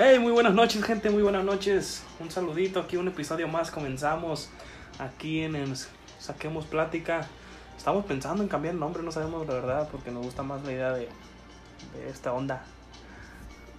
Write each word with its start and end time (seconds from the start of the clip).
Hey, 0.00 0.20
muy 0.20 0.30
buenas 0.30 0.54
noches, 0.54 0.84
gente, 0.84 1.10
muy 1.10 1.24
buenas 1.24 1.42
noches. 1.42 2.04
Un 2.20 2.30
saludito, 2.30 2.78
aquí 2.78 2.96
un 2.96 3.08
episodio 3.08 3.48
más. 3.48 3.72
Comenzamos 3.72 4.48
aquí 5.00 5.40
en 5.40 5.56
el 5.56 5.74
Saquemos 6.20 6.66
Plática. 6.66 7.26
Estamos 7.76 8.04
pensando 8.04 8.44
en 8.44 8.48
cambiar 8.48 8.74
el 8.74 8.78
nombre, 8.78 9.02
no 9.02 9.10
sabemos 9.10 9.44
la 9.48 9.54
verdad, 9.54 9.88
porque 9.90 10.12
nos 10.12 10.24
gusta 10.24 10.44
más 10.44 10.62
la 10.62 10.70
idea 10.70 10.92
de, 10.92 11.08
esta 12.08 12.32
onda. 12.32 12.62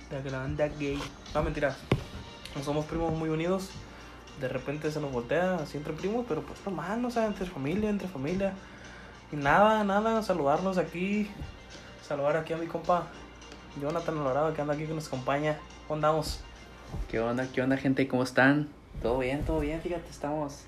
De 0.10 0.30
la 0.30 0.44
onda 0.44 0.68
gay. 0.68 1.02
No, 1.34 1.42
mentira. 1.42 1.74
No 2.54 2.64
somos 2.66 2.86
primos 2.86 3.14
muy 3.14 3.30
unidos. 3.30 3.70
De 4.42 4.50
repente 4.50 4.92
se 4.92 5.00
nos 5.00 5.14
voltea 5.14 5.56
así 5.56 5.78
entre 5.78 5.94
primos, 5.94 6.26
pero 6.28 6.42
pues 6.42 6.60
normal, 6.66 7.06
o 7.06 7.12
sea, 7.12 7.28
entre 7.28 7.46
familia, 7.46 7.90
entre 7.90 8.10
familia. 8.10 8.56
Y 9.32 9.38
nada, 9.38 9.86
nada, 9.86 10.22
saludarnos 10.22 10.78
aquí. 10.80 11.32
Saludar 12.06 12.36
aquí 12.36 12.52
a 12.52 12.58
mi 12.58 12.68
compa 12.68 13.08
Jonathan 13.82 14.18
Alvarado 14.18 14.54
que 14.54 14.62
anda 14.62 14.74
aquí 14.74 14.86
que 14.86 14.94
nos 14.94 15.08
acompaña. 15.08 15.58
¿Cómo 15.88 15.96
andamos? 15.96 16.42
¿Qué 17.10 17.20
onda? 17.20 17.48
¿Qué 17.54 17.62
onda, 17.62 17.78
gente? 17.78 18.08
¿Cómo 18.08 18.24
están? 18.24 18.70
Todo 19.02 19.20
bien, 19.20 19.44
todo 19.44 19.60
bien. 19.60 19.82
Fíjate, 19.82 20.10
estamos 20.10 20.66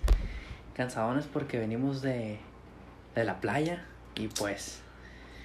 cansadones 0.75 1.25
porque 1.25 1.57
venimos 1.59 2.01
de, 2.01 2.39
de 3.15 3.23
la 3.23 3.41
playa 3.41 3.85
y 4.15 4.27
pues 4.27 4.81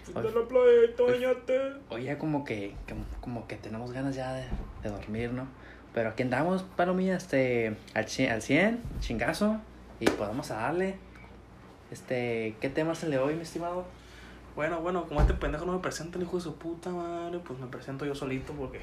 De 0.07 0.23
la 0.23 0.47
playa, 0.47 0.95
tóñate. 0.97 1.73
hoy 1.89 2.05
ya 2.05 2.19
como 2.19 2.45
que, 2.45 2.75
como, 2.89 3.05
como 3.21 3.47
que 3.49 3.57
tenemos 3.57 3.91
ganas 3.93 4.15
ya 4.15 4.33
de, 4.35 4.45
de 4.83 4.91
dormir, 4.91 5.33
¿no? 5.33 5.47
Pero 5.95 6.11
aquí 6.11 6.23
andamos, 6.23 6.63
palomilla, 6.63 7.17
este, 7.17 7.75
al 7.95 8.07
100, 8.07 8.31
al 8.33 8.43
100, 8.43 8.83
chingazo, 9.01 9.57
y 9.99 10.05
podemos 10.11 10.51
a 10.51 10.57
darle. 10.57 10.97
Este, 11.91 12.55
¿qué 12.61 12.69
tema 12.69 12.95
se 12.95 13.09
le 13.09 13.19
hoy, 13.19 13.35
mi 13.35 13.43
estimado? 13.43 13.87
Bueno, 14.57 14.81
bueno, 14.81 15.05
como 15.07 15.21
este 15.21 15.35
pendejo 15.35 15.67
no 15.67 15.73
me 15.75 15.79
presenta 15.81 16.17
el 16.19 16.25
hijo 16.25 16.39
de 16.39 16.43
su 16.43 16.57
puta 16.57 16.91
madre, 16.91 17.39
pues 17.41 17.59
me 17.61 17.67
presento 17.67 18.07
yo 18.07 18.15
solito 18.15 18.55
porque 18.55 18.81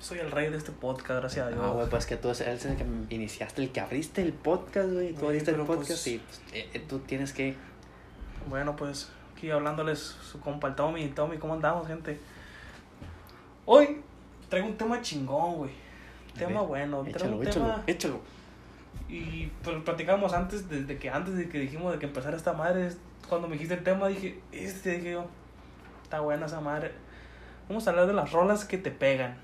soy 0.00 0.18
el 0.20 0.30
rey 0.30 0.50
de 0.50 0.56
este 0.56 0.72
podcast, 0.72 1.20
gracias 1.20 1.46
a 1.46 1.50
Dios. 1.50 1.60
Ah, 1.62 1.68
güey, 1.70 1.88
pues 1.90 2.06
que 2.06 2.16
tú 2.16 2.28
eres 2.30 2.64
el 2.64 2.76
que 2.76 2.86
iniciaste, 3.14 3.62
el 3.62 3.70
que 3.72 3.80
abriste 3.80 4.22
el 4.22 4.32
podcast, 4.32 4.90
güey. 4.90 5.12
Tú 5.12 5.26
abriste 5.26 5.50
el 5.50 5.56
pero 5.56 5.66
podcast 5.66 5.90
pues- 5.90 6.06
y 6.06 6.18
pues, 6.18 6.40
eh, 6.54 6.70
eh, 6.72 6.84
tú 6.88 6.98
tienes 7.00 7.32
que 7.34 7.54
Bueno, 8.48 8.74
pues 8.76 9.10
aquí 9.36 9.50
hablándoles 9.50 9.98
su 9.98 10.40
compa 10.40 10.68
el 10.68 10.74
Tommy, 10.74 11.08
Tommy, 11.08 11.36
¿cómo 11.36 11.54
andamos, 11.54 11.86
gente? 11.88 12.18
Hoy 13.66 14.00
traigo 14.48 14.68
un 14.68 14.76
tema 14.78 15.02
chingón, 15.02 15.56
güey. 15.56 15.70
Tema 16.38 16.60
ver, 16.60 16.68
bueno, 16.68 17.02
traigo 17.02 17.16
Échalo, 17.18 17.36
un 17.36 17.46
échalo, 17.46 17.66
tema 17.66 17.82
échalo. 17.86 18.20
y 19.08 19.46
pues 19.62 19.76
platicamos 19.82 20.32
antes 20.32 20.68
desde 20.70 20.96
que 20.98 21.10
antes 21.10 21.36
de 21.36 21.48
que 21.48 21.58
dijimos 21.58 21.92
de 21.92 21.98
que 21.98 22.06
empezara 22.06 22.36
esta 22.36 22.52
madre, 22.52 22.92
cuando 23.28 23.48
me 23.48 23.54
dijiste 23.54 23.74
el 23.74 23.82
tema 23.84 24.08
dije, 24.08 24.40
este 24.52 24.92
dije 24.98 25.12
yo, 25.12 25.26
está 26.02 26.20
buena 26.20 26.46
esa 26.46 26.60
madre. 26.60 26.92
Vamos 27.68 27.86
a 27.86 27.90
hablar 27.90 28.06
de 28.06 28.12
las 28.14 28.32
rolas 28.32 28.64
que 28.64 28.78
te 28.78 28.90
pegan. 28.90 29.36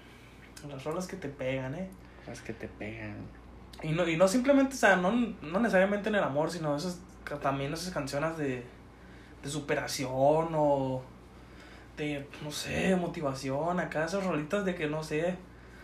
Las 0.69 0.85
rolas 0.85 1.07
que 1.09 1.17
te 1.17 1.29
pegan, 1.29 1.75
eh. 1.75 1.89
Las 2.27 2.41
que 2.41 2.53
te 2.53 2.69
pegan. 2.69 3.17
Y 3.83 3.89
no, 3.91 4.09
y 4.09 4.17
no 4.17 4.29
simplemente, 4.29 4.75
o 4.75 4.79
sea, 4.79 4.95
no, 4.97 5.11
no 5.11 5.59
necesariamente 5.59 6.09
en 6.09 6.15
el 6.15 6.23
amor, 6.23 6.51
sino 6.53 6.77
esas, 6.77 7.01
también 7.41 7.73
esas 7.73 7.93
canciones 7.93 8.37
de, 8.39 8.63
de 9.43 9.49
superación 9.49 10.49
o 10.55 11.03
de, 11.97 12.29
no 12.45 12.53
sé, 12.53 12.95
motivación, 12.95 13.81
acá 13.81 14.05
esas 14.05 14.25
rolitas 14.25 14.65
de 14.65 14.77
que, 14.77 14.87
no 14.87 15.03
sé, 15.03 15.35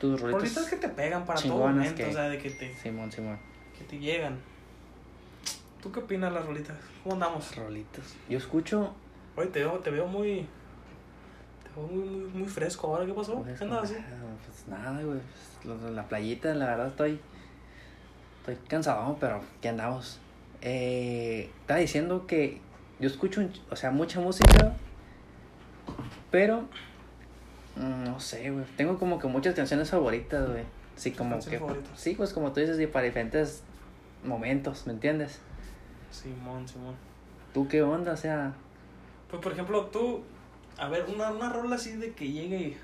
Tus 0.01 0.21
rolitos. 0.21 0.43
rolitas 0.43 0.67
que 0.71 0.77
te 0.77 0.89
pegan 0.89 1.25
para 1.27 1.41
todo 1.41 1.59
momento, 1.59 1.97
que- 1.97 2.07
o 2.07 2.13
sea, 2.13 2.29
de 2.29 2.39
que 2.39 2.51
te, 2.51 2.73
Simón, 2.77 3.11
Simón. 3.11 3.39
que 3.77 3.85
te 3.85 3.99
llegan. 3.99 4.39
¿Tú 5.83 5.93
qué 5.93 6.01
opinas 6.01 6.31
de 6.33 6.39
las 6.39 6.47
rolitas? 6.47 6.77
¿Cómo 7.03 7.15
andamos? 7.15 7.55
Rolitos. 7.57 8.17
Yo 8.29 8.39
escucho. 8.39 8.95
Oye, 9.37 9.49
te 9.49 9.61
veo, 9.61 9.79
te 9.79 9.91
veo 9.91 10.07
muy, 10.07 10.47
te 11.63 11.69
veo 11.81 11.87
muy, 11.87 12.05
muy, 12.05 12.29
muy 12.31 12.49
fresco 12.49 12.89
ahora, 12.89 13.07
¿qué 13.07 13.13
pasó? 13.13 13.45
¿Qué 13.45 13.65
andas 13.65 13.85
así? 13.85 13.95
Pues 13.95 14.67
nada, 14.69 15.01
güey. 15.03 15.21
pues, 15.63 15.93
la 15.93 16.09
playita, 16.09 16.55
la 16.55 16.67
verdad 16.67 16.89
estoy. 16.89 17.21
Estoy 18.41 18.57
cansado, 18.69 19.17
pero 19.21 19.41
¿qué 19.61 19.69
andamos? 19.69 20.19
Eh, 20.63 21.51
estaba 21.61 21.79
diciendo 21.79 22.27
que 22.27 22.61
yo 22.99 23.09
escucho, 23.09 23.49
o 23.71 23.77
sea, 23.77 23.91
mucha 23.93 24.19
música, 24.21 24.75
pero. 26.33 26.63
mm, 27.77 28.05
No 28.05 28.19
sé, 28.19 28.51
güey. 28.51 28.65
Tengo 28.77 28.99
como 28.99 29.19
que 29.21 29.29
muchas 29.29 29.55
canciones 29.55 29.91
favoritas, 29.91 30.49
güey. 30.49 30.65
Sí, 30.97 31.13
como 31.13 31.39
que. 31.39 31.59
favoritas? 31.59 31.91
Sí, 32.01 32.15
pues 32.17 32.33
como 32.33 32.53
tú 32.53 32.59
dices, 32.59 32.81
y 32.81 32.89
para 32.89 33.05
diferentes 33.05 33.63
momentos, 34.25 34.85
¿me 34.89 34.95
entiendes? 34.95 35.41
Simón, 36.11 36.67
Simón. 36.69 36.95
¿Tú 37.55 37.69
qué 37.69 37.83
onda? 37.83 38.13
O 38.13 38.17
sea, 38.17 38.53
Pues 39.31 39.43
por 39.43 39.53
ejemplo, 39.53 39.87
tú, 39.87 40.23
a 40.79 40.89
ver, 40.89 41.05
una, 41.15 41.31
una 41.31 41.49
rola 41.51 41.77
así 41.77 41.93
de 41.97 42.13
que 42.13 42.31
llegue 42.31 42.57
y- 42.59 42.77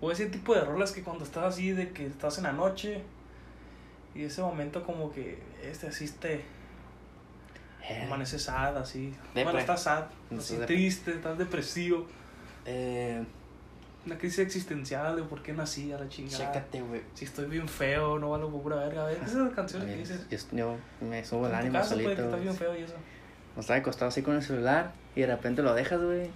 O 0.00 0.10
ese 0.10 0.26
tipo 0.26 0.54
de 0.54 0.60
rolas 0.62 0.92
que 0.92 1.02
cuando 1.02 1.24
estás 1.24 1.44
así 1.44 1.70
de 1.72 1.90
que 1.92 2.06
estás 2.06 2.38
en 2.38 2.44
la 2.44 2.52
noche 2.52 3.02
y 4.14 4.22
ese 4.24 4.42
momento 4.42 4.82
como 4.84 5.10
que 5.12 5.42
este 5.62 5.86
asiste, 5.88 6.44
eh, 7.82 8.02
amaneces 8.06 8.42
sad 8.42 8.76
así. 8.76 9.10
Depre. 9.34 9.44
Bueno, 9.44 9.58
estás 9.58 9.82
sad, 9.84 10.04
así 10.36 10.54
depre. 10.56 10.66
triste, 10.76 11.12
estás 11.12 11.38
depresivo. 11.38 12.06
eh, 12.66 13.24
Una 14.06 14.18
crisis 14.18 14.40
existencial 14.40 15.16
de 15.16 15.22
por 15.22 15.42
qué 15.42 15.52
nací 15.54 15.90
a 15.92 15.98
la 15.98 16.08
chingada. 16.08 16.36
chécate, 16.52 16.82
güey. 16.82 17.02
Si 17.14 17.24
estoy 17.24 17.46
bien 17.46 17.66
feo, 17.68 18.18
no 18.18 18.30
valgo 18.30 18.50
por 18.50 18.62
pura 18.62 18.76
verga. 18.76 19.10
Esas 19.10 19.52
canciones 19.54 19.88
que 19.88 19.94
Yo, 19.94 19.98
dices. 19.98 20.48
yo 20.52 20.76
me 21.00 21.24
subo 21.24 21.46
el 21.46 21.54
ánimo 21.54 21.82
solito. 21.82 22.14
que 22.14 22.22
estás 22.22 22.40
bien 22.40 22.54
feo 22.54 22.78
y 22.78 22.82
eso. 22.82 22.94
O 23.56 23.72
acostado 23.72 24.08
así 24.08 24.22
con 24.22 24.34
el 24.34 24.42
celular 24.42 24.92
y 25.14 25.20
de 25.20 25.28
repente 25.28 25.62
lo 25.62 25.74
dejas, 25.74 26.02
güey. 26.02 26.30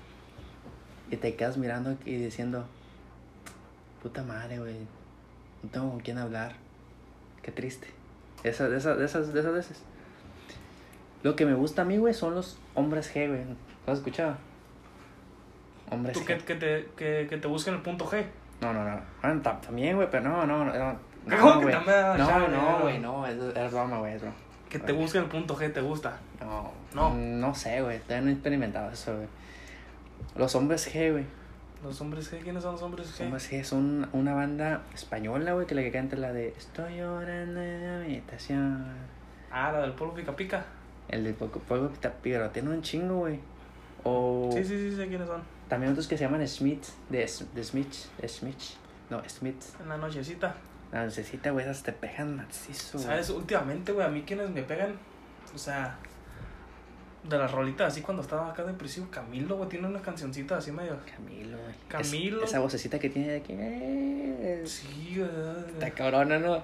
Y 1.11 1.17
te 1.17 1.35
quedas 1.35 1.57
mirando 1.57 1.97
y 2.05 2.17
diciendo, 2.17 2.67
puta 4.03 4.23
madre, 4.23 4.59
güey. 4.59 4.77
No 5.63 5.71
tengo 5.71 5.91
con 5.91 6.01
quién 6.01 6.19
hablar. 6.19 6.55
Qué 7.43 7.51
triste. 7.51 7.89
Esas, 8.45 8.71
de 8.71 8.77
esas, 8.79 8.99
de 8.99 9.05
esas, 9.05 9.33
de 9.33 9.41
esas 9.41 9.53
veces. 9.53 9.83
Lo 11.23 11.35
que 11.35 11.45
me 11.45 11.55
gusta 11.55 11.83
a 11.83 11.85
mí, 11.85 11.97
güey, 11.99 12.15
son 12.15 12.35
los 12.35 12.59
hombres 12.75 13.13
G, 13.13 13.27
güey. 13.29 13.45
¿Lo 13.87 13.93
has 13.93 13.99
escuchado? 13.99 14.37
Hombres 15.91 16.15
Tú 16.15 16.21
G. 16.21 16.27
que, 16.27 16.39
que, 16.39 16.55
te, 16.55 16.89
que, 16.97 17.27
que 17.29 17.37
te 17.39 17.49
busquen 17.49 17.75
el 17.75 17.83
punto 17.83 18.07
G. 18.07 18.25
No, 18.61 18.73
no, 18.73 18.85
no. 18.85 19.43
También, 19.61 19.97
güey, 19.97 20.09
pero 20.11 20.25
no, 20.29 20.47
no, 20.47 20.65
no. 20.65 20.73
no, 20.75 20.99
¿Cómo 21.39 21.55
no, 21.55 21.59
que 21.61 21.65
güey. 21.67 21.75
No, 21.87 22.17
no, 22.17 22.49
no. 22.49 22.79
güey, 22.81 22.99
no. 22.99 23.27
Es, 23.27 23.37
es 23.57 23.73
broma, 23.73 23.99
güey, 23.99 24.15
es 24.15 24.21
broma. 24.23 24.37
Que 24.69 24.79
te 24.79 24.93
busquen 24.93 25.23
el 25.23 25.29
punto 25.29 25.57
G, 25.57 25.73
¿te 25.73 25.81
gusta? 25.81 26.19
No, 26.41 26.73
No. 26.95 27.15
no. 27.15 27.55
Sé, 27.55 27.81
güey. 27.81 27.99
Todavía 28.01 28.23
no 28.23 28.29
he 28.31 28.33
experimentado 28.33 28.91
eso, 28.91 29.15
güey. 29.17 29.29
Los 30.37 30.55
hombres 30.55 30.93
G, 30.95 31.13
güey. 31.13 31.25
Los 31.83 32.01
hombres 32.01 32.33
G, 32.33 32.41
¿quiénes 32.43 32.65
son 32.65 32.73
los 32.73 32.83
hombres 32.83 33.07
Los 33.07 33.21
G? 33.21 33.25
hombres 33.25 33.53
G 33.53 33.63
son 33.63 34.09
una 34.13 34.35
banda 34.35 34.83
española, 34.95 35.53
güey, 35.53 35.67
que 35.67 35.77
la 35.77 35.83
que 35.83 35.93
canta 35.93 36.17
la 36.17 36.33
de 36.33 36.49
Estoy 36.49 36.97
llorando 36.97 37.63
en 37.63 37.87
la 37.87 38.05
habitación. 38.05 38.85
Ah, 39.51 39.71
la 39.73 39.83
del 39.83 39.93
polvo 39.93 40.15
pica 40.15 40.35
pica. 40.35 40.65
El 41.09 41.25
de 41.25 41.33
Poco 41.35 41.61
Polvo 41.61 41.89
Pita 41.89 42.13
pero 42.23 42.51
tiene 42.51 42.69
un 42.71 42.83
chingo, 42.83 43.21
güey. 43.21 43.39
O 44.05 44.51
Sí, 44.53 44.65
sí, 44.65 44.91
sí, 44.91 44.97
sé 44.97 45.07
quiénes 45.09 45.27
son. 45.29 45.41
También 45.69 45.93
otros 45.93 46.07
que 46.09 46.17
se 46.17 46.25
llaman 46.25 46.47
Smith, 46.49 46.85
de, 47.11 47.23
S- 47.25 47.45
de 47.55 47.63
Smith, 47.65 47.93
Smith. 48.27 48.57
No, 49.11 49.23
Smith. 49.29 49.63
En 49.83 49.89
la 49.89 49.97
nochecita. 49.97 50.55
La 50.93 51.05
necesita, 51.05 51.51
güey, 51.51 51.65
esas 51.65 51.83
te 51.83 51.93
pegan 51.93 52.37
macizo. 52.37 52.99
¿Sabes? 52.99 53.29
Últimamente, 53.31 53.93
güey, 53.93 54.07
a 54.07 54.11
mí 54.11 54.23
quienes 54.23 54.49
me 54.51 54.63
pegan, 54.63 54.95
o 55.55 55.59
sea, 55.59 55.99
de 57.29 57.37
las 57.37 57.51
rolitas, 57.53 57.93
así 57.93 58.01
cuando 58.01 58.23
estaba 58.23 58.49
acá 58.51 58.65
depresivo, 58.65 59.09
Camilo, 59.11 59.57
güey, 59.57 59.69
tiene 59.69 59.87
unas 59.87 60.01
cancioncitas 60.03 60.59
así 60.59 60.73
medio. 60.73 60.97
Camilo, 61.15 61.59
güey. 61.59 61.71
Es- 61.71 62.11
Camilo. 62.11 62.45
esa 62.45 62.61
vocecita 62.61 62.99
que 62.99 63.11
tiene 63.11 63.29
de 63.29 63.37
aquí. 63.39 63.53
eh, 63.55 64.63
Sí, 64.67 65.17
güey. 65.17 65.29
Está 65.75 65.91
cabrona, 65.91 66.39
¿no? 66.39 66.63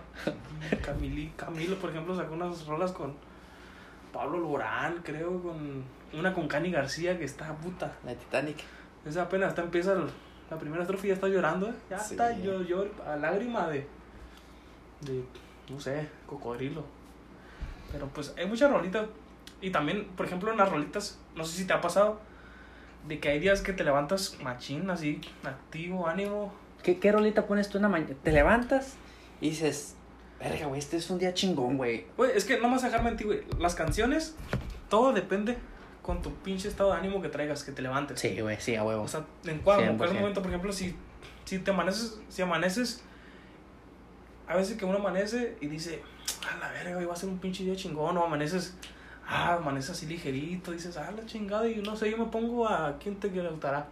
Camili, 0.82 1.32
Camilo, 1.36 1.76
por 1.78 1.90
ejemplo, 1.90 2.16
sacó 2.16 2.32
unas 2.34 2.64
rolas 2.66 2.92
con 2.92 3.14
Pablo 4.12 4.38
Lorán, 4.38 5.00
creo, 5.02 5.42
con 5.42 5.84
una 6.14 6.32
con 6.32 6.48
Cani 6.48 6.70
García 6.70 7.18
que 7.18 7.24
está 7.24 7.54
puta. 7.56 7.92
La 8.04 8.14
Titanic. 8.14 8.56
Esa 9.06 9.22
apenas 9.22 9.50
está 9.50 9.62
empieza 9.62 9.92
el- 9.92 10.06
la 10.50 10.58
primera 10.58 10.82
estrofa 10.82 11.04
y 11.06 11.08
ya 11.08 11.14
está 11.14 11.28
llorando, 11.28 11.68
¿eh? 11.68 11.74
Ya 11.90 11.98
Sí. 11.98 12.14
está, 12.14 12.36
yo, 12.38 12.62
yo, 12.62 12.86
a 13.06 13.16
lágrima 13.16 13.68
de, 13.68 13.86
de, 15.02 15.24
no 15.70 15.80
sé, 15.80 16.08
cocodrilo. 16.26 16.84
Pero 17.92 18.06
pues 18.08 18.34
hay 18.36 18.46
muchas 18.46 18.70
rolitas. 18.70 19.06
Y 19.60 19.70
también, 19.70 20.06
por 20.16 20.26
ejemplo, 20.26 20.50
en 20.50 20.58
las 20.58 20.68
rolitas, 20.68 21.18
no 21.36 21.44
sé 21.44 21.56
si 21.56 21.66
te 21.66 21.72
ha 21.72 21.80
pasado, 21.80 22.20
de 23.08 23.20
que 23.20 23.28
hay 23.28 23.40
días 23.40 23.60
que 23.62 23.72
te 23.72 23.84
levantas 23.84 24.38
machín, 24.42 24.88
así, 24.90 25.20
activo, 25.44 26.06
ánimo. 26.06 26.52
¿Qué, 26.82 26.98
¿Qué 26.98 27.12
rolita 27.12 27.46
pones 27.46 27.68
tú 27.68 27.78
en 27.78 27.82
la 27.82 27.88
mañana? 27.88 28.14
Te 28.22 28.32
levantas 28.32 28.96
y 29.40 29.50
dices, 29.50 29.96
verga, 30.38 30.66
güey, 30.66 30.78
este 30.80 30.96
es 30.98 31.08
un 31.10 31.18
día 31.18 31.32
chingón, 31.34 31.76
güey. 31.78 32.06
Güey, 32.16 32.32
es 32.34 32.44
que 32.44 32.58
no 32.58 32.68
me 32.68 32.74
vas 32.74 32.84
a 32.84 32.86
dejar 32.88 33.02
mentir, 33.04 33.26
güey. 33.26 33.40
Las 33.58 33.74
canciones, 33.74 34.34
todo 34.90 35.12
depende 35.12 35.56
con 36.04 36.20
tu 36.20 36.34
pinche 36.34 36.68
estado 36.68 36.92
de 36.92 36.98
ánimo 36.98 37.22
que 37.22 37.30
traigas, 37.30 37.64
que 37.64 37.72
te 37.72 37.80
levantes. 37.80 38.20
Sí, 38.20 38.38
güey, 38.38 38.60
sí, 38.60 38.76
a 38.76 38.84
huevo. 38.84 39.04
O 39.04 39.08
sea, 39.08 39.24
en 39.46 39.60
cuál, 39.60 39.80
en 39.80 39.96
cuál 39.96 40.10
100%. 40.10 40.14
momento, 40.14 40.42
por 40.42 40.50
ejemplo, 40.50 40.70
si, 40.70 40.94
si 41.46 41.60
te 41.60 41.70
amaneces, 41.70 42.20
si 42.28 42.42
amaneces, 42.42 43.02
a 44.46 44.54
veces 44.54 44.76
que 44.76 44.84
uno 44.84 44.98
amanece 44.98 45.56
y 45.62 45.66
dice, 45.66 46.02
a 46.52 46.58
la 46.58 46.70
verga, 46.72 46.98
hoy 46.98 47.06
va 47.06 47.14
a 47.14 47.16
ser 47.16 47.30
un 47.30 47.38
pinche 47.38 47.64
día 47.64 47.74
chingón, 47.74 48.18
o 48.18 48.24
amaneces, 48.24 48.76
ah, 49.26 49.54
amaneces 49.54 49.92
así 49.92 50.04
ligerito, 50.04 50.72
dices, 50.72 50.94
ah, 50.98 51.10
la 51.10 51.24
chingada, 51.24 51.66
y 51.66 51.76
no 51.76 51.96
sé, 51.96 52.10
yo 52.10 52.18
me 52.18 52.26
pongo 52.26 52.68
a 52.68 52.98
quién 52.98 53.16
te 53.16 53.28
gustará. 53.28 53.88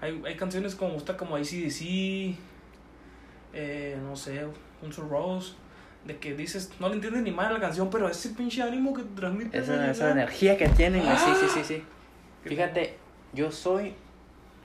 Hay, 0.00 0.22
hay 0.24 0.36
canciones 0.36 0.76
como 0.76 0.92
gusta 0.92 1.16
como 1.16 1.34
ACDC, 1.34 2.36
eh, 3.52 3.98
no 4.00 4.14
sé, 4.14 4.46
un 4.80 4.92
Rose, 4.92 5.54
de 6.04 6.18
que 6.18 6.34
dices, 6.34 6.70
no 6.80 6.88
le 6.88 6.96
entiendes 6.96 7.22
ni 7.22 7.30
mal 7.30 7.52
la 7.52 7.60
canción, 7.60 7.88
pero 7.90 8.08
ese 8.08 8.30
pinche 8.30 8.62
ánimo 8.62 8.92
que 8.92 9.02
transmite. 9.02 9.56
Esa, 9.56 9.90
esa 9.90 10.10
energía 10.10 10.56
que 10.56 10.68
tienen, 10.68 11.04
güey, 11.04 11.16
sí, 11.16 11.30
sí, 11.40 11.46
sí, 11.54 11.64
sí. 11.64 11.84
Fíjate, 12.44 12.96
yo 13.32 13.52
soy... 13.52 13.94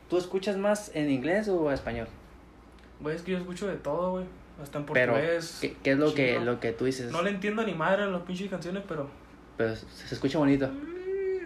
¿Tú 0.10 0.18
escuchas 0.18 0.58
más 0.58 0.90
en 0.96 1.12
inglés 1.12 1.48
o 1.50 1.72
español? 1.72 2.08
Güey, 3.02 3.16
es 3.16 3.22
que 3.22 3.34
yo 3.34 3.38
escucho 3.38 3.68
de 3.68 3.76
todo, 3.76 4.12
güey. 4.12 4.26
Hasta 4.62 4.80
en 4.80 4.86
portugués. 4.86 5.58
Pero, 5.62 5.74
¿qué, 5.74 5.80
qué 5.84 5.92
es 5.92 5.98
lo 5.98 6.14
que, 6.14 6.40
lo 6.40 6.60
que 6.60 6.72
tú 6.72 6.86
dices? 6.86 7.12
No 7.12 7.22
le 7.22 7.30
entiendo 7.30 7.64
ni 7.64 7.74
madre 7.74 8.04
a 8.04 8.08
las 8.08 8.22
pinches 8.22 8.50
canciones, 8.50 8.84
pero... 8.88 9.10
Pero 9.58 9.76
se 9.76 10.16
escucha 10.16 10.40
bonito. 10.40 10.72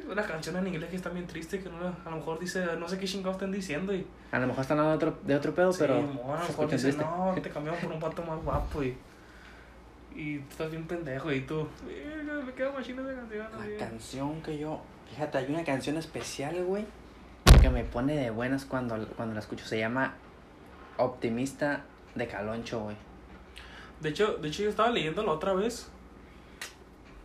Una 0.09 0.23
canción 0.23 0.55
en 0.57 0.67
inglés 0.67 0.89
que 0.89 0.95
está 0.95 1.09
bien 1.09 1.25
triste, 1.25 1.59
que 1.59 1.69
no, 1.69 1.77
a 1.77 2.09
lo 2.09 2.17
mejor 2.17 2.39
dice, 2.39 2.65
no 2.77 2.87
sé 2.87 2.97
qué 2.97 3.05
chingados 3.05 3.37
están 3.37 3.51
diciendo 3.51 3.93
y... 3.93 4.05
A 4.31 4.39
lo 4.39 4.47
mejor 4.47 4.61
están 4.61 4.79
hablando 4.79 5.05
de 5.05 5.09
otro, 5.09 5.21
de 5.25 5.35
otro 5.35 5.55
pedo, 5.55 5.71
pero... 5.77 5.95
Sí, 5.95 6.01
a 6.01 6.05
lo 6.05 6.47
mejor 6.47 6.69
dice, 6.69 6.93
no, 6.93 7.35
te 7.41 7.49
cambiamos 7.49 7.81
por 7.81 7.91
un 7.91 7.99
pato 7.99 8.23
más 8.23 8.41
guapo 8.43 8.83
y... 8.83 8.95
Y 10.15 10.39
tú 10.39 10.49
estás 10.49 10.71
bien 10.71 10.85
pendejo 10.87 11.31
y 11.31 11.41
tú... 11.41 11.67
Me 11.85 12.53
quedo 12.53 12.73
machina 12.73 13.01
de 13.03 13.15
canción. 13.15 13.47
La 13.51 13.77
canción 13.77 14.41
que 14.41 14.57
yo... 14.57 14.81
Fíjate, 15.09 15.37
hay 15.39 15.45
una 15.49 15.63
canción 15.63 15.97
especial, 15.97 16.63
güey, 16.63 16.85
que 17.61 17.69
me 17.69 17.83
pone 17.83 18.15
de 18.15 18.29
buenas 18.29 18.65
cuando, 18.65 19.07
cuando 19.09 19.33
la 19.33 19.41
escucho. 19.41 19.65
Se 19.65 19.77
llama 19.77 20.15
Optimista 20.97 21.83
de 22.15 22.27
Caloncho, 22.27 22.79
güey. 22.81 22.95
De 23.99 24.09
hecho, 24.09 24.37
de 24.37 24.47
hecho, 24.47 24.63
yo 24.63 24.69
estaba 24.69 24.89
leyéndolo 24.89 25.31
otra 25.31 25.53
vez. 25.53 25.89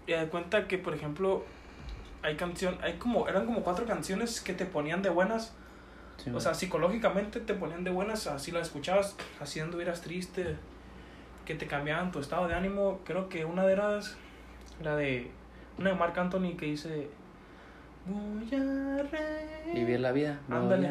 Y 0.07 0.13
me 0.13 0.27
cuenta 0.29 0.69
que, 0.69 0.79
por 0.79 0.95
ejemplo, 0.95 1.45
hay 2.23 2.37
canción, 2.37 2.79
hay 2.83 2.95
como, 2.95 3.29
eran 3.29 3.47
como 3.47 3.63
cuatro 3.63 3.87
canciones 3.87 4.41
que 4.41 4.53
te 4.53 4.67
ponían 4.67 5.03
de 5.03 5.11
buenas. 5.11 5.55
o 6.33 6.41
sea, 6.41 6.55
psicológicamente 6.55 7.41
te 7.41 7.55
ponían 7.55 7.85
de 7.85 7.91
buenas, 7.91 8.27
así 8.27 8.51
las 8.51 8.69
escuchabas, 8.69 9.17
así 9.41 9.61
anduvieras 9.61 10.01
triste, 10.03 10.57
que 11.47 11.55
te 11.55 11.67
cambiaban 11.67 12.13
tu 12.13 12.19
estado 12.19 12.49
de 12.49 12.55
ánimo. 12.55 13.01
Creo 13.05 13.31
que 13.31 13.47
una 13.47 13.65
de 13.65 13.73
ellas, 13.73 14.17
la 14.83 14.97
de, 14.97 15.31
una 15.79 15.91
de 15.91 15.97
Marc 15.97 16.19
Anthony 16.19 16.57
que 16.59 16.67
dice, 16.67 17.09
voy 18.07 18.61
a 18.61 19.73
Vivir 19.73 20.01
la 20.01 20.13
vida. 20.13 20.39
Ándale. 20.51 20.91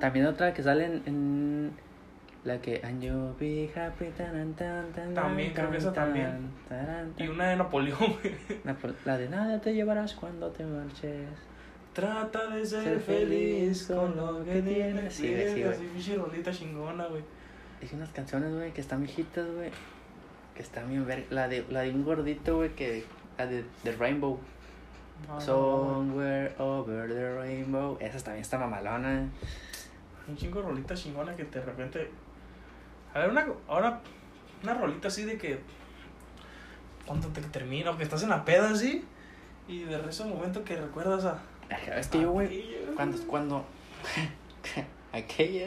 también 0.00 0.26
otra 0.26 0.54
que 0.54 0.62
sale 0.62 0.86
en 0.86 1.72
la 2.44 2.60
que 2.60 2.80
be 3.40 3.70
happy 3.74 4.06
tan, 4.16 4.52
tan, 4.54 4.92
tan, 4.92 5.14
También, 5.14 5.52
creo 5.54 5.70
que 5.70 5.78
esa 5.78 5.92
también. 5.92 6.50
Y 7.16 7.28
una 7.28 7.48
de 7.48 7.56
Napoleón, 7.56 8.16
La 9.04 9.18
de 9.18 9.28
nada 9.28 9.60
te 9.60 9.74
llevarás 9.74 10.14
cuando 10.14 10.50
te 10.50 10.64
marches. 10.64 11.26
Trata 11.94 12.48
de 12.48 12.66
ser, 12.66 12.98
feliz 13.00 13.86
con 13.86 14.16
lo 14.16 14.44
que 14.44 14.60
tienes. 14.60 15.14
Sí, 15.14 15.34
sí. 15.54 15.62
Así, 15.62 16.16
rolita 16.16 16.50
chingona, 16.50 17.06
güey. 17.06 17.22
Hay 17.82 17.88
unas 17.92 18.10
canciones, 18.10 18.54
güey, 18.54 18.72
que 18.72 18.80
están 18.80 19.02
viejitas, 19.02 19.46
güey. 19.54 19.70
Que 20.54 20.62
están 20.62 20.88
bien 20.88 21.06
ver... 21.06 21.26
La 21.30 21.48
de, 21.48 21.64
la 21.70 21.80
de 21.80 21.90
un 21.90 22.04
gordito, 22.04 22.56
güey, 22.56 22.74
que... 22.74 23.04
La 23.38 23.46
de, 23.46 23.64
de 23.82 23.92
Rainbow. 23.92 24.38
Ah, 25.28 25.40
Somewhere 25.40 26.54
over 26.58 27.08
the 27.08 27.34
rainbow. 27.34 27.96
Esa 28.00 28.18
también 28.18 28.42
está 28.42 28.58
mamalona. 28.58 29.28
Un 30.26 30.36
chingo 30.36 30.60
de 30.60 30.68
rolita 30.68 30.94
chingona 30.94 31.34
que 31.34 31.44
de 31.44 31.60
repente 31.60 32.10
a 33.14 33.20
ver, 33.20 33.30
una, 33.30 33.46
ahora, 33.68 34.00
una 34.62 34.74
rolita 34.74 35.08
así 35.08 35.24
de 35.24 35.38
que. 35.38 35.60
Cuando 37.06 37.28
te 37.28 37.40
termina, 37.42 37.92
o 37.92 37.96
que 37.96 38.02
estás 38.02 38.22
en 38.24 38.30
la 38.30 38.44
peda 38.44 38.70
así. 38.70 39.04
Y 39.68 39.84
de 39.84 39.96
ese 40.08 40.24
momento 40.24 40.64
que 40.64 40.76
recuerdas 40.76 41.24
a. 41.24 41.38
Es 41.96 42.08
que 42.08 42.20
yo, 42.20 42.32
güey. 42.32 42.76
Cuando. 42.96 43.18
cuando 43.26 43.64
aquella. 45.16 45.66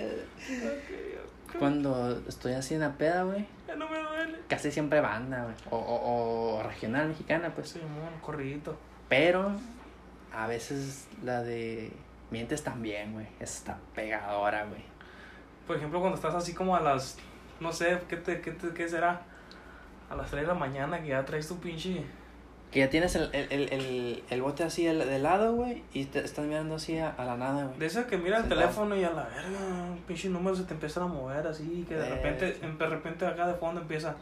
Cuando 1.59 2.21
estoy 2.27 2.53
así 2.53 2.75
en 2.75 2.81
la 2.81 2.97
peda, 2.97 3.23
güey. 3.23 3.45
No 3.77 3.89
me 3.89 3.99
duele. 3.99 4.39
Casi 4.47 4.71
siempre 4.71 5.01
banda, 5.01 5.43
güey. 5.43 5.55
O, 5.71 5.77
o, 5.77 6.57
o, 6.57 6.63
regional 6.63 7.09
mexicana, 7.09 7.53
pues. 7.53 7.69
Sí, 7.69 7.79
un 7.79 8.19
corridito. 8.21 8.77
Pero. 9.09 9.51
A 10.33 10.47
veces 10.47 11.07
la 11.23 11.41
de. 11.41 11.91
Mientes 12.29 12.63
también, 12.63 13.13
güey. 13.13 13.27
Está 13.39 13.79
pegadora, 13.95 14.65
güey. 14.65 14.83
Por 15.65 15.77
ejemplo, 15.77 15.99
cuando 15.99 16.15
estás 16.15 16.35
así 16.35 16.53
como 16.53 16.75
a 16.75 16.81
las 16.81 17.17
no 17.59 17.73
sé, 17.73 17.99
¿qué, 18.07 18.17
te, 18.17 18.41
qué, 18.41 18.51
te, 18.51 18.69
qué 18.73 18.87
será? 18.87 19.21
A 20.09 20.15
las 20.15 20.29
3 20.29 20.43
de 20.43 20.47
la 20.47 20.53
mañana 20.53 21.01
que 21.01 21.09
ya 21.09 21.25
traes 21.25 21.47
tu 21.47 21.57
pinche... 21.59 22.03
Que 22.71 22.79
ya 22.79 22.89
tienes 22.89 23.15
el, 23.15 23.29
el, 23.33 23.51
el, 23.51 24.23
el 24.29 24.41
bote 24.41 24.63
así 24.63 24.83
de 24.83 25.19
lado, 25.19 25.53
güey, 25.53 25.83
y 25.93 26.05
te 26.05 26.19
estás 26.19 26.45
mirando 26.45 26.75
así 26.75 26.97
a, 26.97 27.15
la 27.17 27.37
nada, 27.37 27.65
güey. 27.65 27.79
De 27.79 27.85
esa 27.85 28.07
que 28.07 28.17
mira 28.17 28.39
el 28.39 28.49
teléfono 28.49 28.95
y 28.95 29.05
a 29.05 29.11
la 29.11 29.23
verga, 29.23 29.95
pinche 30.05 30.29
número 30.29 30.55
se 30.55 30.63
te 30.63 30.73
empiezan 30.73 31.03
a 31.03 31.07
mover 31.07 31.47
así, 31.47 31.85
que 31.87 31.95
de 31.95 32.09
repente, 32.09 32.59
de 32.59 32.87
repente 32.87 33.25
acá 33.25 33.47
de 33.47 33.53
fondo 33.53 33.81
empieza... 33.81 34.15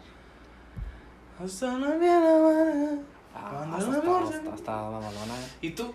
Hasta 1.44 1.78
la 1.78 1.96
vida, 1.98 2.98
ah, 3.36 3.76
hasta, 3.76 3.98
hasta, 3.98 4.54
hasta, 4.54 4.90
la 4.90 5.36
Y 5.62 5.72
tú 5.72 5.94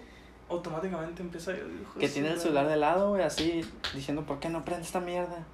automáticamente 0.50 1.22
empieza... 1.22 1.52
Que 1.98 2.08
tiene 2.08 2.32
el 2.32 2.40
celular 2.40 2.66
de 2.66 2.76
lado, 2.76 3.10
güey, 3.10 3.22
así, 3.22 3.64
diciendo, 3.94 4.26
¿por 4.26 4.40
qué 4.40 4.50
no 4.50 4.64
prende 4.64 4.84
esta 4.84 5.00
mierda? 5.00 5.46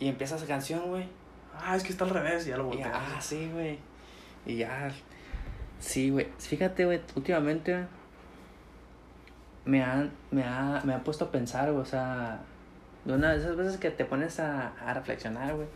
Y 0.00 0.08
empieza 0.08 0.36
esa 0.36 0.46
canción, 0.46 0.88
güey. 0.88 1.06
Ah, 1.58 1.76
es 1.76 1.82
que 1.82 1.90
está 1.90 2.04
al 2.04 2.10
revés, 2.10 2.46
ya 2.46 2.56
lo 2.56 2.64
volteé. 2.64 2.84
Ah, 2.84 3.18
sí, 3.20 3.48
güey. 3.52 3.78
Y 4.46 4.56
ya. 4.56 4.92
Sí, 5.78 6.10
güey. 6.10 6.28
Fíjate, 6.38 6.84
güey, 6.84 7.00
últimamente 7.14 7.86
me 9.64 9.82
han, 9.82 10.12
me, 10.30 10.44
ha, 10.44 10.82
me 10.84 10.94
ha 10.94 11.04
puesto 11.04 11.26
a 11.26 11.30
pensar, 11.30 11.70
güey, 11.70 11.82
o 11.82 11.86
sea, 11.86 12.40
de 13.04 13.12
una 13.12 13.32
de 13.32 13.38
esas 13.38 13.56
veces 13.56 13.76
que 13.78 13.90
te 13.90 14.04
pones 14.04 14.40
a, 14.40 14.68
a 14.68 14.94
reflexionar, 14.94 15.54
güey. 15.54 15.68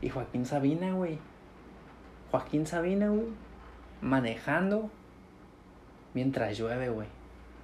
Y 0.00 0.10
Joaquín 0.10 0.46
Sabina, 0.46 0.92
güey. 0.92 1.18
Joaquín 2.30 2.66
Sabina, 2.66 3.08
güey. 3.08 3.28
Manejando 4.00 4.90
mientras 6.14 6.56
llueve, 6.58 6.88
güey. 6.88 7.08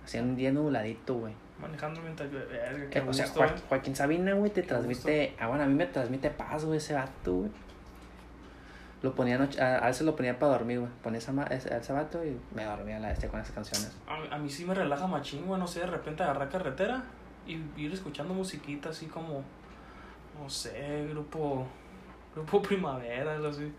Haciendo 0.04 0.30
un 0.30 0.36
día 0.36 0.52
nubladito, 0.52 1.14
güey 1.14 1.34
manejando 1.60 2.00
mientras 2.00 2.30
llueve. 2.30 2.88
Eh, 2.92 3.04
o 3.06 3.12
sea, 3.12 3.26
Joaquín 3.68 3.94
Sabina, 3.94 4.34
güey, 4.34 4.50
te 4.50 4.62
transmite. 4.62 5.34
Ah, 5.38 5.48
bueno, 5.48 5.64
a 5.64 5.66
mí 5.66 5.74
me 5.74 5.86
transmite 5.86 6.30
paz, 6.30 6.64
güey, 6.64 6.78
ese 6.78 6.94
vato, 6.94 7.34
güey. 7.34 7.50
Lo 9.02 9.14
ponía 9.14 9.36
anoche, 9.36 9.60
a, 9.60 9.86
veces 9.86 10.02
lo 10.02 10.14
ponía 10.14 10.38
para 10.38 10.52
dormir, 10.52 10.80
güey. 10.80 10.90
Ponía 11.02 11.18
ese, 11.18 11.74
ese, 11.74 11.92
vato 11.92 12.22
y 12.24 12.38
me 12.54 12.64
dormía 12.64 12.98
la 12.98 13.10
este 13.12 13.28
con 13.28 13.40
esas 13.40 13.54
canciones. 13.54 13.96
A, 14.06 14.34
a 14.34 14.38
mí 14.38 14.50
sí 14.50 14.64
me 14.66 14.74
relaja 14.74 15.06
machín, 15.06 15.46
güey, 15.46 15.58
no 15.58 15.66
sé, 15.66 15.80
de 15.80 15.86
repente 15.86 16.22
agarrar 16.22 16.50
carretera 16.50 17.02
y 17.46 17.62
ir 17.80 17.92
escuchando 17.92 18.34
musiquita 18.34 18.90
así 18.90 19.06
como, 19.06 19.42
no 20.38 20.50
sé, 20.50 21.06
grupo, 21.10 21.66
grupo 22.34 22.62
primavera, 22.68 23.34
algo 23.34 23.48
así. 23.48 23.72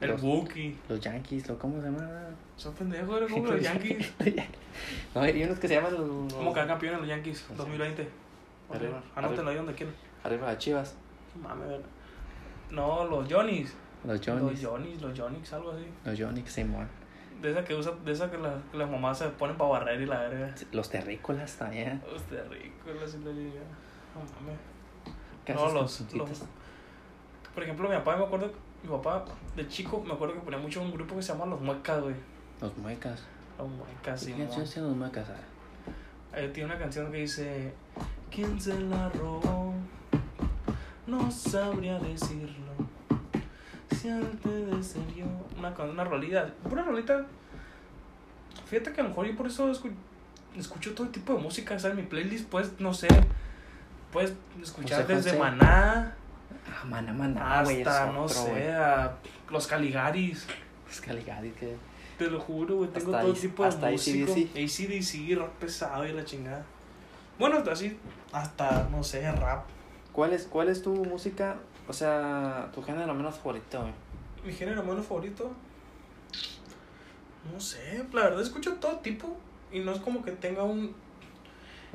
El 0.00 0.10
los, 0.10 0.20
Buki. 0.20 0.76
Los 0.88 1.00
Yankees, 1.00 1.50
¿cómo 1.58 1.80
se 1.80 1.86
llama? 1.86 2.08
Son 2.56 2.74
pendejos, 2.74 3.16
eres 3.16 3.32
como 3.32 3.46
los 3.46 3.60
Yankees. 3.62 4.12
no, 5.14 5.20
hay 5.20 5.42
unos 5.42 5.58
que 5.58 5.68
se 5.68 5.74
llaman 5.74 5.94
los. 5.94 6.32
¿Cómo 6.32 6.52
quedan 6.52 6.68
campeones 6.68 7.00
los 7.00 7.08
Yankees 7.08 7.44
2020? 7.56 8.08
Arriba. 8.72 9.02
Anótenlo 9.14 9.50
ahí 9.50 9.56
donde 9.56 9.74
quieran. 9.74 9.94
Arriba 10.22 10.50
de 10.50 10.58
Chivas. 10.58 10.94
Mames, 11.40 11.80
No, 12.70 13.04
los 13.04 13.32
Johnnies. 13.32 13.74
Los 14.04 14.20
Johnnies. 14.24 14.62
Los 14.62 14.70
Johnnies, 14.70 15.02
los 15.02 15.52
algo 15.52 15.70
así. 15.72 15.86
Los 16.04 16.20
Johnnies, 16.20 16.52
Simón. 16.52 16.88
De 17.40 17.50
esa 17.50 17.64
que 17.64 17.74
usa, 17.74 17.92
de 18.04 18.12
esa 18.12 18.30
que, 18.30 18.38
la, 18.38 18.58
que 18.70 18.78
las 18.78 18.90
mamás 18.90 19.18
se 19.18 19.28
ponen 19.30 19.56
para 19.56 19.70
barrer 19.70 20.00
y 20.00 20.06
la 20.06 20.20
verga. 20.20 20.54
Los 20.72 20.88
terrícolas 20.90 21.56
también. 21.56 22.02
Los 22.10 22.22
terrícolas 22.22 23.14
y 23.14 23.24
la 23.24 23.32
No 23.32 24.20
mames. 24.40 24.58
No, 25.54 25.72
los, 25.72 26.14
los. 26.14 26.44
Por 27.54 27.62
ejemplo, 27.62 27.88
mi 27.88 27.94
papá 27.94 28.16
me 28.16 28.24
acuerdo 28.24 28.50
mi 28.84 28.90
papá, 28.90 29.24
de 29.56 29.66
chico, 29.66 30.02
me 30.06 30.12
acuerdo 30.12 30.34
que 30.34 30.40
ponía 30.40 30.58
mucho 30.58 30.82
un 30.82 30.92
grupo 30.92 31.16
que 31.16 31.22
se 31.22 31.32
llama 31.32 31.46
Los 31.46 31.60
Muecas, 31.60 32.02
güey. 32.02 32.14
Los 32.60 32.76
Muecas. 32.76 33.22
Los 33.56 33.68
Muecas, 33.68 34.20
sí. 34.20 34.34
¿Qué 34.34 34.46
canción 34.46 34.86
Los 34.86 34.96
Muecas? 34.96 35.26
Ahí 36.32 36.48
tiene 36.48 36.70
una 36.70 36.78
canción 36.78 37.10
que 37.10 37.18
dice: 37.18 37.72
¿Quién 38.30 38.60
se 38.60 38.78
la 38.78 39.08
robó? 39.08 39.72
No 41.06 41.30
sabría 41.30 41.98
decirlo. 41.98 42.83
Una, 45.58 45.70
una 45.70 46.04
rolita, 46.04 46.50
una 46.70 46.82
rolita. 46.82 47.26
Fíjate 48.66 48.92
que 48.92 49.00
a 49.00 49.04
lo 49.04 49.10
mejor 49.10 49.26
yo 49.26 49.36
por 49.36 49.46
eso 49.46 49.70
escucho, 50.56 50.94
todo 50.94 51.08
tipo 51.08 51.34
de 51.34 51.40
música, 51.40 51.78
¿sabes? 51.78 51.96
Mi 51.96 52.02
playlist, 52.02 52.48
pues, 52.48 52.72
no 52.78 52.94
sé. 52.94 53.08
Puedes 54.12 54.34
escuchar 54.62 55.06
desde 55.06 55.38
Maná 55.38 56.16
Ah, 56.66 56.84
mana, 56.86 57.62
güey. 57.64 57.82
Hasta, 57.82 58.12
no 58.12 58.28
sé, 58.28 58.72
a 58.72 59.12
los 59.50 59.66
Caligaris. 59.66 60.46
Los 60.86 61.00
Caligaris, 61.00 61.52
que. 61.54 61.76
Te 62.18 62.30
lo 62.30 62.40
juro, 62.40 62.76
güey. 62.76 62.90
Tengo 62.90 63.10
todo 63.12 63.32
tipo 63.32 63.62
de 63.64 63.68
hasta 63.68 63.90
música. 63.90 64.32
ACDC, 64.32 65.36
rock 65.36 65.50
pesado 65.54 66.06
y 66.06 66.12
la 66.12 66.24
chingada. 66.24 66.64
Bueno, 67.38 67.62
así, 67.70 67.98
hasta, 68.32 68.88
no 68.90 69.02
sé, 69.02 69.30
rap. 69.32 69.66
¿Cuál 70.14 70.32
es, 70.32 70.46
¿Cuál 70.46 70.68
es 70.70 70.80
tu 70.82 70.92
música? 71.04 71.56
O 71.88 71.92
sea, 71.92 72.70
tu 72.72 72.82
género 72.82 73.12
menos 73.14 73.34
favorito, 73.36 73.80
güey. 73.80 73.92
Mi 74.46 74.52
género 74.52 74.82
menos 74.82 75.04
favorito. 75.06 75.50
No 77.52 77.60
sé, 77.60 78.04
la 78.12 78.22
verdad 78.22 78.40
escucho 78.40 78.74
todo 78.74 78.98
tipo. 79.00 79.36
Y 79.70 79.80
no 79.80 79.92
es 79.92 79.98
como 80.00 80.22
que 80.24 80.32
tenga 80.32 80.62
un. 80.62 80.94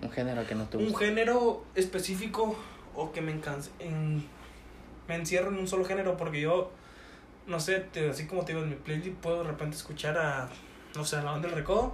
Un 0.02 0.12
género 0.12 0.46
que 0.46 0.56
no 0.56 0.66
te 0.66 0.78
gusta. 0.78 0.92
Un 0.92 0.98
género 0.98 1.64
específico 1.76 2.56
o 2.96 3.12
que 3.12 3.22
me 3.22 3.32
encanta. 3.32 3.68
En 3.80 4.24
me 5.08 5.16
encierro 5.16 5.50
en 5.50 5.58
un 5.58 5.68
solo 5.68 5.86
género 5.86 6.18
porque 6.18 6.40
yo, 6.40 6.70
no 7.48 7.60
sé, 7.60 7.80
te- 7.80 8.12
así 8.12 8.28
como 8.28 8.46
te 8.46 8.52
digo, 8.54 8.64
en 8.64 8.70
mi 8.70 8.76
playlist 8.76 9.18
puedo 9.18 9.42
de 9.44 9.50
repente 9.50 9.76
escuchar 9.76 10.16
a, 10.20 10.48
no 10.96 11.04
sé, 11.04 11.16
a 11.16 11.24
la 11.24 11.32
banda 11.32 11.48
del 11.48 11.58
recodo 11.58 11.94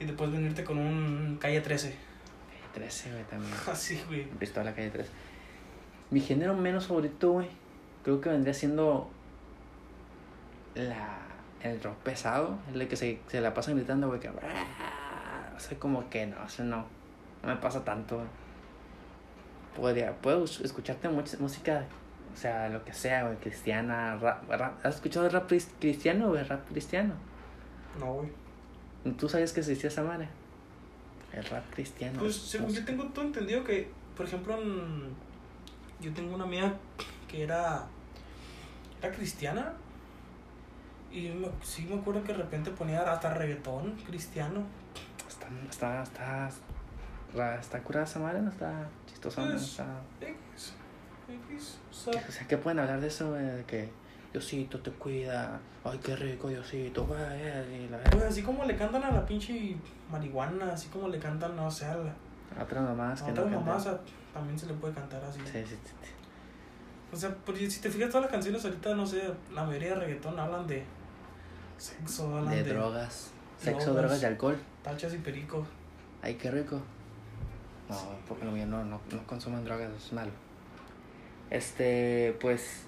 y 0.00 0.06
después 0.06 0.32
venirte 0.32 0.64
con 0.64 0.76
un 0.78 1.38
Calle 1.40 1.60
13. 1.60 1.96
Calle 2.76 2.86
13, 2.88 3.10
güey, 3.12 3.24
también. 3.24 3.52
Así, 3.72 4.02
güey. 4.06 4.24
Pistola 4.38 4.74
Calle 4.74 4.90
13. 4.90 5.10
Mi 6.10 6.20
género 6.20 6.54
menos 6.54 6.86
favorito, 6.86 7.32
güey, 7.32 7.48
creo 8.04 8.20
que 8.20 8.28
vendría 8.28 8.54
siendo 8.54 9.10
la, 10.74 11.18
el 11.62 11.82
rock 11.82 11.96
pesado, 11.98 12.58
el 12.72 12.78
de 12.80 12.88
que 12.88 12.96
se, 12.96 13.18
se 13.28 13.40
la 13.40 13.54
pasan 13.54 13.76
gritando, 13.76 14.08
güey, 14.08 14.20
que... 14.20 14.28
O 14.28 15.58
sea, 15.58 15.78
como 15.78 16.08
que 16.10 16.26
no, 16.26 16.44
eso 16.44 16.62
no, 16.64 16.84
no 17.42 17.48
me 17.48 17.56
pasa 17.56 17.82
tanto, 17.84 18.16
güey. 18.16 18.28
Podría, 19.74 20.12
puedo 20.16 20.44
es- 20.44 20.60
escucharte 20.60 21.08
mucha 21.08 21.36
música, 21.38 21.84
o 22.32 22.36
sea, 22.36 22.68
lo 22.68 22.84
que 22.84 22.92
sea, 22.92 23.24
güey, 23.24 23.36
cristiana, 23.38 24.16
rap, 24.16 24.48
rap. 24.50 24.84
¿Has 24.84 24.96
escuchado 24.96 25.28
rap 25.28 25.50
cris- 25.50 25.70
cristiano, 25.80 26.28
güey, 26.28 26.44
rap 26.44 26.66
cristiano? 26.68 27.14
No, 27.98 28.14
güey. 28.14 28.28
¿Tú 29.16 29.28
sabías 29.28 29.52
que 29.52 29.60
existía 29.60 29.88
esa 29.88 30.02
madre? 30.02 30.28
El 31.32 31.44
rap 31.44 31.64
cristiano. 31.74 32.18
Pues 32.20 32.36
es 32.36 32.42
según 32.42 32.68
yo 32.68 32.72
música. 32.80 32.86
tengo 32.86 33.04
todo 33.12 33.24
entendido 33.24 33.64
que, 33.64 33.90
por 34.16 34.26
ejemplo, 34.26 34.54
en- 34.60 35.14
yo 36.00 36.12
tengo 36.12 36.34
una 36.34 36.44
amiga 36.44 36.74
que 37.28 37.42
era, 37.42 37.86
era 39.02 39.12
cristiana 39.14 39.72
y 41.12 41.28
me- 41.28 41.48
sí 41.62 41.86
me 41.88 41.96
acuerdo 41.96 42.22
que 42.22 42.32
de 42.32 42.38
repente 42.38 42.70
ponía 42.70 43.10
hasta 43.12 43.32
reggaetón 43.34 43.92
cristiano. 44.06 44.62
Está, 45.28 46.02
está, 46.02 46.48
está, 46.48 47.54
está 47.60 47.80
curada 47.82 48.04
esa 48.06 48.18
madre, 48.20 48.40
no 48.42 48.50
está 48.50 48.88
chistosa, 49.06 49.42
no 49.44 49.50
Pues, 49.52 49.62
está... 49.62 49.86
X, 50.20 50.72
X, 51.50 51.78
o 51.90 51.94
sea, 52.12 52.24
O 52.28 52.32
sea, 52.32 52.46
¿qué 52.48 52.56
pueden 52.58 52.78
hablar 52.78 53.00
de 53.00 53.08
eso, 53.08 53.34
que 53.66 53.90
Diosito 54.32 54.78
te 54.80 54.90
cuida, 54.92 55.58
ay, 55.84 55.98
qué 56.02 56.14
rico 56.16 56.48
Diosito, 56.48 57.04
pues 57.06 58.22
así 58.28 58.42
como 58.42 58.64
le 58.64 58.76
cantan 58.76 59.02
a 59.04 59.10
la 59.10 59.24
pinche 59.24 59.76
marihuana, 60.10 60.72
así 60.72 60.88
como 60.88 61.08
le 61.08 61.18
cantan, 61.18 61.56
no 61.56 61.70
sé, 61.70 61.86
a, 61.86 61.96
la, 61.96 62.12
A 62.58 62.64
otras 62.64 62.82
mamás 62.84 63.22
a 63.22 63.26
que 63.26 63.30
otras 63.32 63.46
no 63.46 63.52
cantan. 63.56 63.66
mamás 63.68 63.86
a- 63.86 64.00
también 64.34 64.58
se 64.58 64.66
le 64.66 64.74
puede 64.74 64.92
cantar 64.94 65.24
así. 65.24 65.40
Sí, 65.40 65.64
sí, 65.66 65.76
sí. 65.84 65.92
O 67.12 67.16
sea, 67.16 67.34
porque 67.46 67.70
si 67.70 67.80
te 67.80 67.88
fijas 67.90 68.08
todas 68.10 68.22
las 68.24 68.30
canciones 68.32 68.62
ahorita, 68.64 68.94
no 68.94 69.06
sé, 69.06 69.22
la 69.54 69.64
mayoría 69.64 69.90
de 69.90 70.00
reggaetón 70.00 70.38
hablan 70.38 70.66
de 70.66 70.82
sexo, 71.78 72.36
hablan 72.36 72.50
De, 72.50 72.62
de, 72.64 72.72
drogas, 72.74 73.30
sexo, 73.58 73.92
drogas. 73.92 73.96
drogas 74.02 74.22
y 74.22 74.24
alcohol. 74.26 74.56
tachas 74.82 75.14
y 75.14 75.18
pericos. 75.18 75.66
Ay, 76.20 76.34
qué 76.34 76.50
rico. 76.50 76.80
No, 77.88 77.96
porque 78.28 78.44
lo 78.44 78.50
mío 78.50 78.66
no, 78.66 78.84
no, 78.84 79.00
no 79.10 79.26
consuman 79.26 79.64
drogas, 79.64 79.90
es 79.96 80.12
malo. 80.12 80.32
Este, 81.50 82.36
pues. 82.40 82.82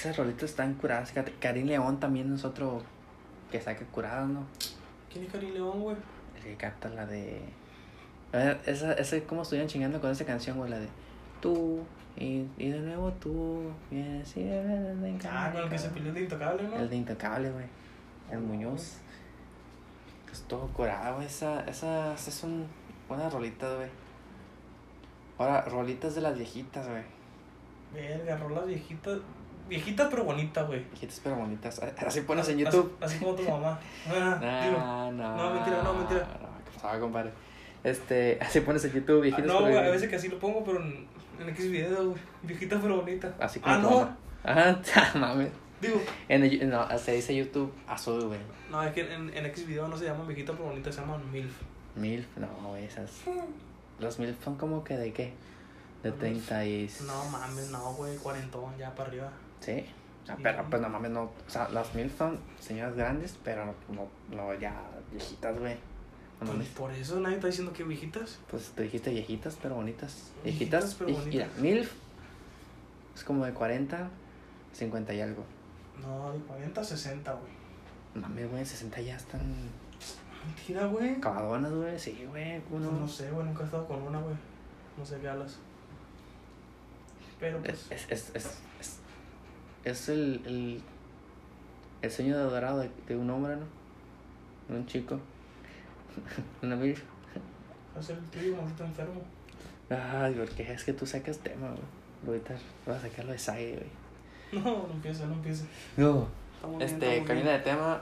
Esas 0.00 0.16
rolitas 0.16 0.48
están 0.48 0.72
curadas. 0.76 1.12
Karim 1.40 1.66
León 1.66 2.00
también 2.00 2.32
es 2.32 2.42
otro 2.46 2.82
que 3.52 3.60
saca 3.60 3.84
curadas, 3.84 4.30
¿no? 4.30 4.46
¿Quién 5.12 5.26
es 5.26 5.30
Cari 5.30 5.50
León, 5.50 5.82
güey? 5.82 5.96
El 6.38 6.42
que 6.42 6.56
canta 6.56 6.88
la 6.88 7.04
de. 7.04 7.42
Esa, 8.64 8.94
esa, 8.94 9.20
¿cómo 9.26 9.42
estuvieron 9.42 9.68
chingando 9.68 10.00
con 10.00 10.10
esa 10.10 10.24
canción, 10.24 10.56
güey? 10.56 10.70
La 10.70 10.78
de. 10.78 10.88
Tú, 11.42 11.84
y, 12.16 12.46
y 12.56 12.70
de 12.70 12.80
nuevo 12.80 13.12
tú, 13.12 13.72
vienes 13.90 14.34
y 14.38 14.44
de 14.44 15.18
Ah, 15.28 15.50
con 15.52 15.64
el 15.64 15.68
que 15.68 15.78
se 15.78 15.90
peleó 15.90 16.14
de 16.14 16.22
intocable, 16.22 16.62
¿no? 16.62 16.76
El 16.76 16.88
de 16.88 16.96
Intocable, 16.96 17.50
güey. 17.50 17.66
El 18.30 18.38
Muñoz. 18.38 19.00
Es 20.32 20.40
todo 20.48 20.66
curado, 20.68 21.16
güey. 21.16 21.26
Esa, 21.26 21.60
esas 21.64 22.18
esas 22.18 22.32
son 22.32 22.64
buenas 23.06 23.30
rolitas, 23.30 23.76
güey. 23.76 23.90
Ahora, 25.36 25.60
rolitas 25.60 26.14
de 26.14 26.22
las 26.22 26.38
viejitas, 26.38 26.88
güey. 26.88 27.02
Verga, 27.92 28.38
rolas 28.38 28.66
viejitas. 28.66 29.18
Viejitas 29.70 30.08
pero 30.10 30.24
bonitas, 30.24 30.66
güey. 30.66 30.84
Viejitas 30.90 31.20
pero 31.24 31.36
bonitas. 31.36 31.80
Así 32.06 32.20
pones 32.22 32.48
en 32.50 32.58
YouTube. 32.58 32.94
Así, 33.00 33.18
como 33.18 33.34
tu 33.34 33.42
mamá. 33.44 33.78
Ah, 34.08 34.62
digo, 34.66 34.78
No, 34.78 35.12
no. 35.12 35.36
no, 35.36 35.54
mentira, 35.54 35.82
no, 35.82 35.94
mentira. 35.94 36.20
No, 36.42 36.48
¿qué 36.64 36.70
pasaba, 36.74 37.00
compadre? 37.00 37.30
Este, 37.82 38.38
así 38.42 38.60
pones 38.60 38.84
en 38.84 38.92
YouTube, 38.92 39.18
ah, 39.18 39.22
viejitas 39.22 39.46
no, 39.46 39.52
pero 39.54 39.60
güey, 39.60 39.72
a 39.76 39.78
bonitas. 39.78 39.92
veces 39.94 40.08
que 40.10 40.16
así 40.16 40.28
lo 40.28 40.38
pongo, 40.38 40.62
pero 40.64 40.82
en, 40.82 41.06
en 41.40 41.48
X 41.48 41.70
video, 41.70 42.04
güey. 42.10 42.20
Viejitas 42.42 42.78
pero 42.82 42.96
bonitas. 42.96 43.32
Así 43.40 43.60
como 43.60 43.74
Ah, 43.74 43.80
tu 43.80 43.88
no. 43.90 43.98
mamá. 44.00 44.16
Ajá, 44.44 45.18
mames. 45.18 45.48
Digo, 45.80 45.98
En 46.28 46.42
el, 46.44 46.68
no, 46.68 46.86
se 46.98 47.12
dice 47.12 47.34
YouTube 47.34 47.72
azul, 47.88 48.26
güey. 48.26 48.38
no, 48.70 48.82
es 48.82 48.92
que 48.92 49.00
en, 49.14 49.32
en 49.34 49.46
X 49.46 49.66
video 49.66 49.88
no 49.88 49.96
se 49.96 50.04
llaman 50.04 50.26
viejitas 50.26 50.54
pero 50.56 50.68
bonitas, 50.68 50.94
se 50.94 51.00
llaman 51.00 51.22
MILF. 51.32 51.52
Milf, 51.96 52.26
no, 52.36 52.48
güey, 52.68 52.84
esas. 52.84 53.10
Los 53.98 54.18
Milf 54.18 54.42
son 54.44 54.56
como 54.56 54.84
que 54.84 54.96
de 54.98 55.12
qué? 55.12 55.32
De 56.02 56.12
30 56.12 56.64
y. 56.66 56.90
No 57.06 57.24
mames, 57.30 57.70
no, 57.70 57.94
güey, 57.94 58.16
cuarentón, 58.18 58.76
ya 58.78 58.94
para 58.94 59.08
arriba. 59.08 59.30
Sí. 59.60 59.84
Pero 60.42 60.64
pues 60.70 60.80
no 60.82 60.88
mames, 60.88 61.10
no. 61.10 61.22
O 61.24 61.32
sea, 61.48 61.68
las 61.70 61.94
Milf 61.94 62.16
son 62.16 62.38
señoras 62.60 62.94
grandes, 62.94 63.36
pero 63.42 63.64
no, 63.66 64.08
no 64.30 64.54
ya 64.54 64.74
viejitas, 65.12 65.58
güey. 65.58 65.76
No 66.40 66.52
Pues 66.52 66.68
por 66.68 66.90
eso 66.92 67.20
nadie 67.20 67.36
está 67.36 67.48
diciendo 67.48 67.72
que 67.72 67.82
viejitas. 67.84 68.38
Pues 68.50 68.72
tú 68.74 68.82
dijiste 68.82 69.10
viejitas, 69.10 69.58
pero 69.60 69.74
bonitas. 69.74 70.30
Viejitas, 70.44 70.84
Viejitas, 70.84 70.94
pero 70.94 71.12
bonitas. 71.12 71.26
Mira, 71.32 71.48
Milf 71.58 71.92
es 73.14 73.24
como 73.24 73.44
de 73.44 73.52
40, 73.52 74.08
50 74.72 75.14
y 75.14 75.20
algo. 75.20 75.44
No, 76.00 76.32
de 76.32 76.38
40 76.38 76.80
a 76.80 76.84
60, 76.84 77.32
güey. 77.32 77.52
Mames, 78.14 78.50
güey, 78.50 78.64
60 78.64 79.00
ya 79.02 79.16
están 79.16 79.40
Mentira, 80.46 80.86
güey. 80.86 81.16
acabadonas, 81.16 81.72
güey. 81.72 81.98
Sí, 81.98 82.24
güey, 82.30 82.60
¿cómo 82.62 82.80
No, 82.80 82.92
no? 82.92 83.00
no 83.00 83.08
sé, 83.08 83.30
güey, 83.30 83.46
nunca 83.46 83.62
he 83.62 83.66
estado 83.66 83.86
con 83.86 84.00
una, 84.02 84.20
güey. 84.20 84.34
No 84.96 85.04
sé 85.04 85.18
qué 85.20 85.28
hablas. 85.28 85.58
Pero 87.38 87.58
pues. 87.58 87.86
Es, 87.90 88.06
es, 88.10 88.10
es, 88.10 88.36
es, 88.36 88.58
es, 89.84 89.92
es 90.00 90.08
el, 90.10 90.42
el, 90.46 90.82
el 92.02 92.10
sueño 92.10 92.36
de 92.36 92.44
dorado 92.44 92.78
de, 92.80 92.90
de 93.08 93.16
un 93.16 93.28
hombre, 93.30 93.56
¿no? 93.56 93.64
De 94.68 94.80
un 94.80 94.86
chico. 94.86 95.18
Una 96.62 96.76
Milf. 96.76 97.02
Hacer 97.98 98.16
el 98.18 98.24
tuyo, 98.24 98.56
maldito 98.56 98.84
enfermo. 98.84 99.20
Ay, 99.90 100.34
porque 100.34 100.72
es 100.72 100.84
que 100.84 100.92
tú 100.92 101.04
sacas 101.06 101.38
tema, 101.38 101.68
güey. 101.68 101.80
Ahorita 102.26 102.54
vas 102.86 102.98
a 102.98 103.08
sacarlo 103.08 103.32
de 103.32 103.38
Sage, 103.38 103.72
güey. 103.76 104.00
No, 104.64 104.86
no 104.88 104.92
empieza, 104.94 105.26
no 105.26 105.34
empieza. 105.34 105.64
No. 105.96 106.26
Estamos 106.56 106.78
bien, 106.78 106.90
Este, 106.90 107.06
estamos 107.08 107.28
camina 107.28 107.50
de 107.50 107.58
bien. 107.58 107.64
tema. 107.64 108.00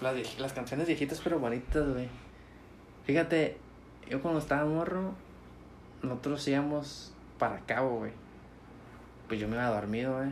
Las, 0.00 0.38
las 0.40 0.52
canciones 0.52 0.86
viejitas 0.88 1.20
pero 1.22 1.38
bonitas, 1.38 1.88
güey. 1.92 2.08
Fíjate, 3.04 3.56
yo 4.08 4.20
cuando 4.20 4.40
estaba 4.40 4.64
morro, 4.64 5.14
nosotros 6.02 6.46
íbamos 6.48 7.12
para 7.38 7.60
Cabo, 7.60 7.98
güey. 7.98 8.12
Pues 9.28 9.40
yo 9.40 9.48
me 9.48 9.54
iba 9.54 9.66
dormido, 9.68 10.16
güey. 10.16 10.30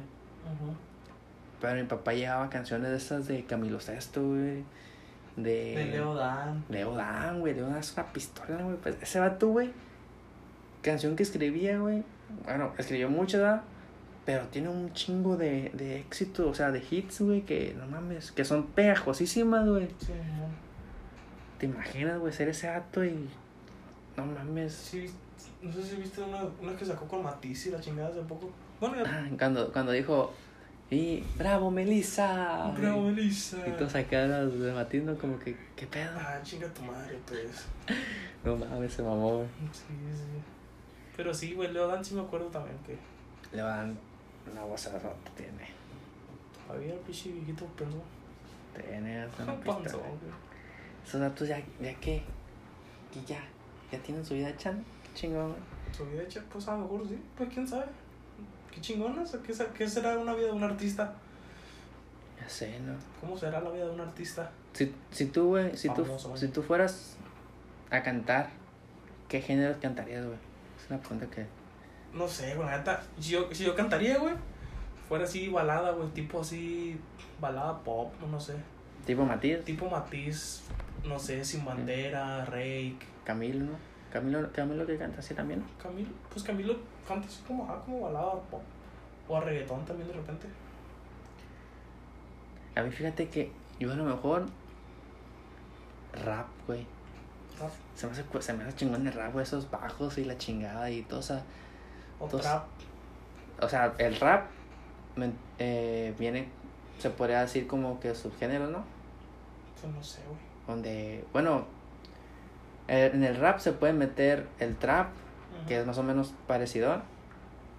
Pero 1.60 1.74
mi 1.74 1.84
papá 1.84 2.12
llevaba 2.12 2.50
canciones 2.50 2.90
de 2.90 2.96
esas 2.96 3.26
de 3.28 3.44
Camilo 3.44 3.80
Sesto, 3.80 4.22
güey. 4.22 4.64
De, 5.36 5.76
De 5.76 5.84
Leo 5.92 6.14
Dan. 6.14 6.64
Leo 6.68 6.94
Dan, 6.94 7.40
güey. 7.40 7.54
Leo 7.54 7.68
Dan 7.68 7.78
es 7.78 7.92
una 7.92 8.12
pistola, 8.12 8.62
güey. 8.62 8.76
Pues 8.76 8.96
ese 9.00 9.20
vato, 9.20 9.48
güey. 9.48 9.70
Canción 10.82 11.14
que 11.14 11.22
escribía, 11.22 11.78
güey. 11.78 12.02
Bueno, 12.44 12.72
escribió 12.76 13.08
mucho, 13.08 13.38
¿verdad? 13.38 13.62
Pero 14.24 14.46
tiene 14.48 14.68
un 14.68 14.92
chingo 14.92 15.36
de, 15.36 15.70
de 15.74 15.98
éxito, 15.98 16.48
o 16.48 16.54
sea, 16.54 16.70
de 16.70 16.82
hits, 16.88 17.20
güey, 17.20 17.42
que 17.42 17.74
no 17.76 17.86
mames, 17.86 18.30
que 18.30 18.44
son 18.44 18.66
pegajosísimas, 18.66 19.68
güey. 19.68 19.88
Sí. 19.98 20.12
¿Te 21.58 21.66
imaginas, 21.66 22.18
güey, 22.18 22.32
ser 22.32 22.48
ese 22.48 22.68
vato 22.68 23.04
y. 23.04 23.28
No 24.16 24.26
mames. 24.26 24.72
Sí, 24.72 25.10
no 25.62 25.72
sé 25.72 25.82
si 25.82 25.96
viste 25.96 26.22
una, 26.22 26.42
una 26.60 26.76
que 26.76 26.84
sacó 26.84 27.06
con 27.06 27.22
Matisse 27.22 27.66
y 27.66 27.70
la 27.70 27.80
chingada 27.80 28.08
hace 28.08 28.20
poco. 28.22 28.50
Bueno, 28.80 28.96
ya. 28.96 29.04
Ah, 29.06 29.30
cuando, 29.38 29.72
cuando 29.72 29.92
dijo. 29.92 30.32
Y. 30.90 31.24
¡Bravo, 31.38 31.70
Melissa! 31.70 32.70
Bravo, 32.76 33.02
Melissa. 33.02 33.66
Y 33.66 33.70
todos 33.72 33.94
acá 33.94 34.26
de 34.28 34.72
Matino, 34.72 35.16
como 35.16 35.38
que, 35.38 35.56
¿qué 35.74 35.86
pedo? 35.86 36.10
Ah, 36.16 36.38
chinga 36.42 36.68
tu 36.68 36.82
madre, 36.82 37.18
pues. 37.26 37.66
No 38.44 38.56
mames, 38.56 38.92
se 38.92 39.02
mamó, 39.02 39.36
güey. 39.36 39.48
Sí, 39.72 39.84
sí. 39.88 40.42
Pero 41.16 41.32
sí, 41.32 41.54
güey, 41.54 41.72
Leo 41.72 41.86
Dan 41.86 42.04
sí 42.04 42.14
me 42.14 42.22
acuerdo 42.22 42.46
también 42.46 42.76
que 42.86 42.96
Le 43.56 43.62
van 43.62 43.96
una 44.50 44.64
voz 44.64 44.88
tiene. 45.36 45.68
había 46.68 46.94
el 46.94 47.00
pinche 47.00 47.30
viejito 47.30 47.64
perdón. 47.76 48.02
Tiene 48.74 49.22
hasta 49.22 49.44
una 49.44 49.52
güey. 49.62 49.82
Esos 51.06 51.20
datos 51.20 51.48
ya, 51.48 51.60
ya 51.80 51.94
que, 51.94 52.22
que 53.12 53.24
ya, 53.26 53.40
ya 53.90 53.98
tienen 53.98 54.24
su 54.24 54.34
vida 54.34 54.48
¿no? 54.50 54.56
Qué 55.01 55.01
chingón, 55.14 55.48
güey. 55.48 55.62
Su 55.96 56.06
vida 56.06 56.22
hecha, 56.22 56.42
pues 56.50 56.66
a 56.68 56.72
lo 56.72 56.84
mejor 56.84 57.08
sí, 57.08 57.18
pues 57.36 57.48
quién 57.52 57.66
sabe. 57.66 57.86
Qué 58.70 58.80
chingonas, 58.80 59.36
¿qué, 59.46 59.54
qué 59.74 59.88
será 59.88 60.16
una 60.18 60.34
vida 60.34 60.46
de 60.46 60.52
un 60.52 60.64
artista? 60.64 61.14
Ya 62.40 62.48
sé, 62.48 62.80
¿no? 62.80 62.94
¿Cómo 63.20 63.36
será 63.36 63.60
la 63.60 63.70
vida 63.70 63.84
de 63.84 63.90
un 63.90 64.00
artista? 64.00 64.50
Si, 64.72 64.94
si 65.10 65.26
tú, 65.26 65.48
güey, 65.48 65.76
si 65.76 65.90
tú, 65.90 66.06
si 66.34 66.48
tú 66.48 66.62
fueras 66.62 67.16
a 67.90 68.02
cantar, 68.02 68.48
¿qué 69.28 69.42
género 69.42 69.78
cantarías, 69.80 70.24
güey? 70.24 70.38
Es 70.78 70.90
una 70.90 70.98
pregunta 71.00 71.26
que... 71.26 71.46
No 72.14 72.26
sé, 72.26 72.54
güey, 72.54 72.68
neta, 72.68 73.02
si 73.20 73.32
yo, 73.32 73.48
si 73.52 73.64
yo 73.64 73.74
cantaría, 73.74 74.18
güey, 74.18 74.34
fuera 75.08 75.24
así 75.24 75.48
balada, 75.48 75.92
güey, 75.92 76.08
tipo 76.08 76.40
así, 76.40 76.98
balada 77.40 77.78
pop, 77.80 78.12
no 78.30 78.40
sé. 78.40 78.54
Tipo 79.04 79.24
Matías, 79.24 79.64
Tipo 79.64 79.90
Matiz, 79.90 80.62
no 81.04 81.18
sé, 81.18 81.44
Sin 81.44 81.64
Bandera, 81.64 82.44
Rake. 82.44 82.98
Camilo, 83.24 83.66
¿no? 83.66 83.91
Camilo, 84.12 84.52
Camilo 84.52 84.86
que 84.86 84.98
canta 84.98 85.20
así 85.20 85.34
también. 85.34 85.64
Camilo, 85.82 86.10
pues 86.30 86.44
Camilo 86.44 86.76
canta 87.08 87.26
así 87.26 87.42
como, 87.46 87.66
ah, 87.70 87.80
como 87.84 88.00
balada 88.02 88.32
pop. 88.50 88.60
O 89.28 89.36
a 89.36 89.40
reggaetón 89.40 89.84
también 89.84 90.08
de 90.08 90.14
repente. 90.14 90.46
A 92.74 92.82
mí 92.82 92.90
fíjate 92.90 93.28
que 93.28 93.50
yo 93.78 93.92
a 93.92 93.94
lo 93.94 94.04
mejor 94.04 94.46
rap, 96.24 96.46
güey. 96.66 96.86
Rap. 97.58 97.70
Se 97.94 98.06
me 98.06 98.12
hace, 98.12 98.24
se 98.40 98.52
me 98.52 98.64
hace 98.64 98.76
chingón 98.76 99.06
el 99.06 99.12
rap, 99.12 99.32
güey, 99.32 99.42
esos 99.44 99.70
bajos 99.70 100.18
y 100.18 100.24
la 100.24 100.36
chingada 100.38 100.90
y 100.90 101.02
todo, 101.02 101.20
o 101.20 101.22
sea, 101.22 101.42
O 102.20 102.24
Entonces- 102.26 102.50
trap. 102.50 102.64
o 103.62 103.68
sea, 103.68 103.94
el 103.98 104.16
rap 104.20 104.46
me- 105.16 105.32
eh, 105.58 106.14
viene, 106.18 106.48
se 106.98 107.10
podría 107.10 107.40
decir 107.42 107.66
como 107.66 107.98
que 108.00 108.14
subgénero, 108.14 108.68
¿no? 108.68 108.84
Pues 109.80 109.92
no 109.92 110.02
sé, 110.02 110.20
güey. 110.26 110.38
Donde, 110.66 111.24
bueno, 111.32 111.66
en 112.88 113.22
el 113.24 113.36
rap 113.36 113.58
se 113.58 113.72
puede 113.72 113.92
meter 113.92 114.46
el 114.58 114.76
trap, 114.76 115.08
Ujú. 115.08 115.66
que 115.68 115.80
es 115.80 115.86
más 115.86 115.98
o 115.98 116.02
menos 116.02 116.34
parecido, 116.46 117.00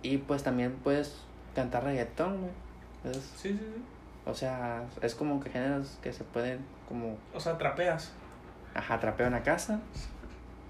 y 0.02 0.18
pues 0.18 0.44
también 0.44 0.74
puedes 0.84 1.16
cantar 1.56 1.84
reggaetón, 1.84 2.40
güey. 2.42 2.52
Es- 3.06 3.18
Sí, 3.36 3.50
sí, 3.50 3.58
sí. 3.60 3.84
o 4.26 4.34
sea, 4.34 4.84
es 5.02 5.14
como 5.16 5.40
que 5.42 5.50
géneros 5.50 5.98
que 6.02 6.14
se 6.14 6.24
pueden 6.24 6.60
como, 6.88 7.18
O 7.34 7.40
sea, 7.40 7.58
trapeas. 7.58 8.12
ajá, 8.74 9.00
trapeo 9.00 9.28
en 9.28 9.34
la 9.34 9.44
casa, 9.44 9.80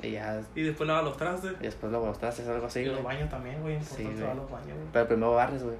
y 0.01 0.11
ya, 0.11 0.41
Y 0.55 0.63
después 0.63 0.87
lavas 0.87 1.05
los 1.05 1.17
trastes. 1.17 1.53
y 1.59 1.63
después 1.63 1.91
luego 1.91 2.07
los 2.07 2.17
trastes, 2.19 2.47
algo 2.47 2.65
así, 2.67 2.79
y 2.81 2.85
los 2.85 3.03
baños 3.03 3.29
también, 3.29 3.61
güey. 3.61 3.75
Importante 3.75 4.13
Sí, 4.15 4.19
lavar 4.21 4.35
los 4.35 4.51
baños, 4.51 4.73
güey. 4.75 4.87
Pero 4.91 5.07
primero 5.07 5.33
barres, 5.35 5.63
güey, 5.63 5.77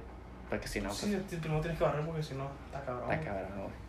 porque 0.48 0.68
si 0.68 0.80
no, 0.80 0.88
pues, 0.88 0.98
sí, 1.00 1.36
primero 1.40 1.60
tienes 1.60 1.78
que 1.78 1.84
barrer 1.84 2.06
porque 2.06 2.22
si 2.22 2.34
no, 2.34 2.48
está 2.66 2.80
cabrón. 2.84 3.12
está 3.12 3.24
cabrón, 3.24 3.48
güey. 3.56 3.84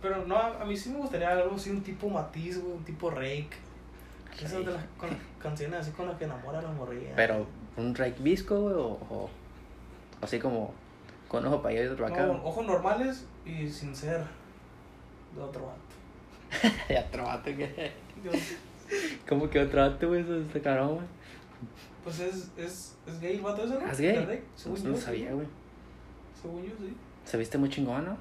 Pero 0.00 0.24
no, 0.26 0.36
a 0.36 0.62
a 0.62 0.64
mí 0.64 0.76
sí 0.76 0.90
me 0.90 0.98
gustaría 0.98 1.30
algo 1.30 1.56
así, 1.56 1.70
un 1.70 1.82
tipo 1.82 2.08
matiz, 2.08 2.60
güey, 2.60 2.72
un 2.76 2.84
tipo 2.84 3.10
rake. 3.10 3.50
Esas 4.36 4.64
de 4.64 4.72
las 4.72 4.84
con 4.96 5.10
canciones 5.42 5.80
así 5.80 5.90
con 5.90 6.06
las 6.06 6.16
que 6.16 6.24
enamora 6.24 6.60
a 6.60 6.62
la 6.62 6.70
morrilla. 6.70 7.12
Pero, 7.16 7.44
¿un 7.76 7.92
Drake 7.92 8.16
visco, 8.20 8.60
güey? 8.60 8.74
O, 8.74 8.98
o 9.10 9.30
así 10.20 10.38
como 10.38 10.72
con 11.26 11.44
ojo 11.44 11.60
para 11.60 11.74
allá 11.74 11.84
y 11.84 11.88
otro 11.88 12.06
acá. 12.06 12.24
No, 12.26 12.44
ojos 12.44 12.64
normales 12.64 13.26
y 13.44 13.68
sin 13.68 13.96
ser 13.96 14.20
de 15.34 15.42
otro 15.42 15.66
vato. 15.66 16.74
y 16.92 16.94
otro 16.96 17.24
vato 17.24 17.44
que. 17.44 17.92
Yo- 18.24 18.30
¿Cómo 19.28 19.50
que 19.50 19.60
otro 19.60 19.80
vato, 19.80 20.08
güey? 20.08 20.22
Eso 20.22 20.38
está 20.40 20.60
cabrón, 20.60 20.94
güey. 20.94 21.06
Pues 22.04 22.20
es, 22.20 22.50
es, 22.56 22.96
es 23.06 23.20
gay 23.20 23.34
el 23.36 23.42
vato 23.42 23.64
ese, 23.64 23.74
¿no? 23.74 23.90
¿Es 23.90 23.98
gay? 24.00 24.12
¿De 24.16 24.24
Rake? 24.24 24.44
No, 24.66 24.90
no 24.90 24.96
sabía, 24.96 25.32
güey. 25.32 25.46
Según 26.40 26.62
yo, 26.64 26.70
sí. 26.78 26.96
Se 27.24 27.36
viste 27.36 27.58
muy 27.58 27.68
chingón, 27.68 28.04
¿no? 28.04 28.16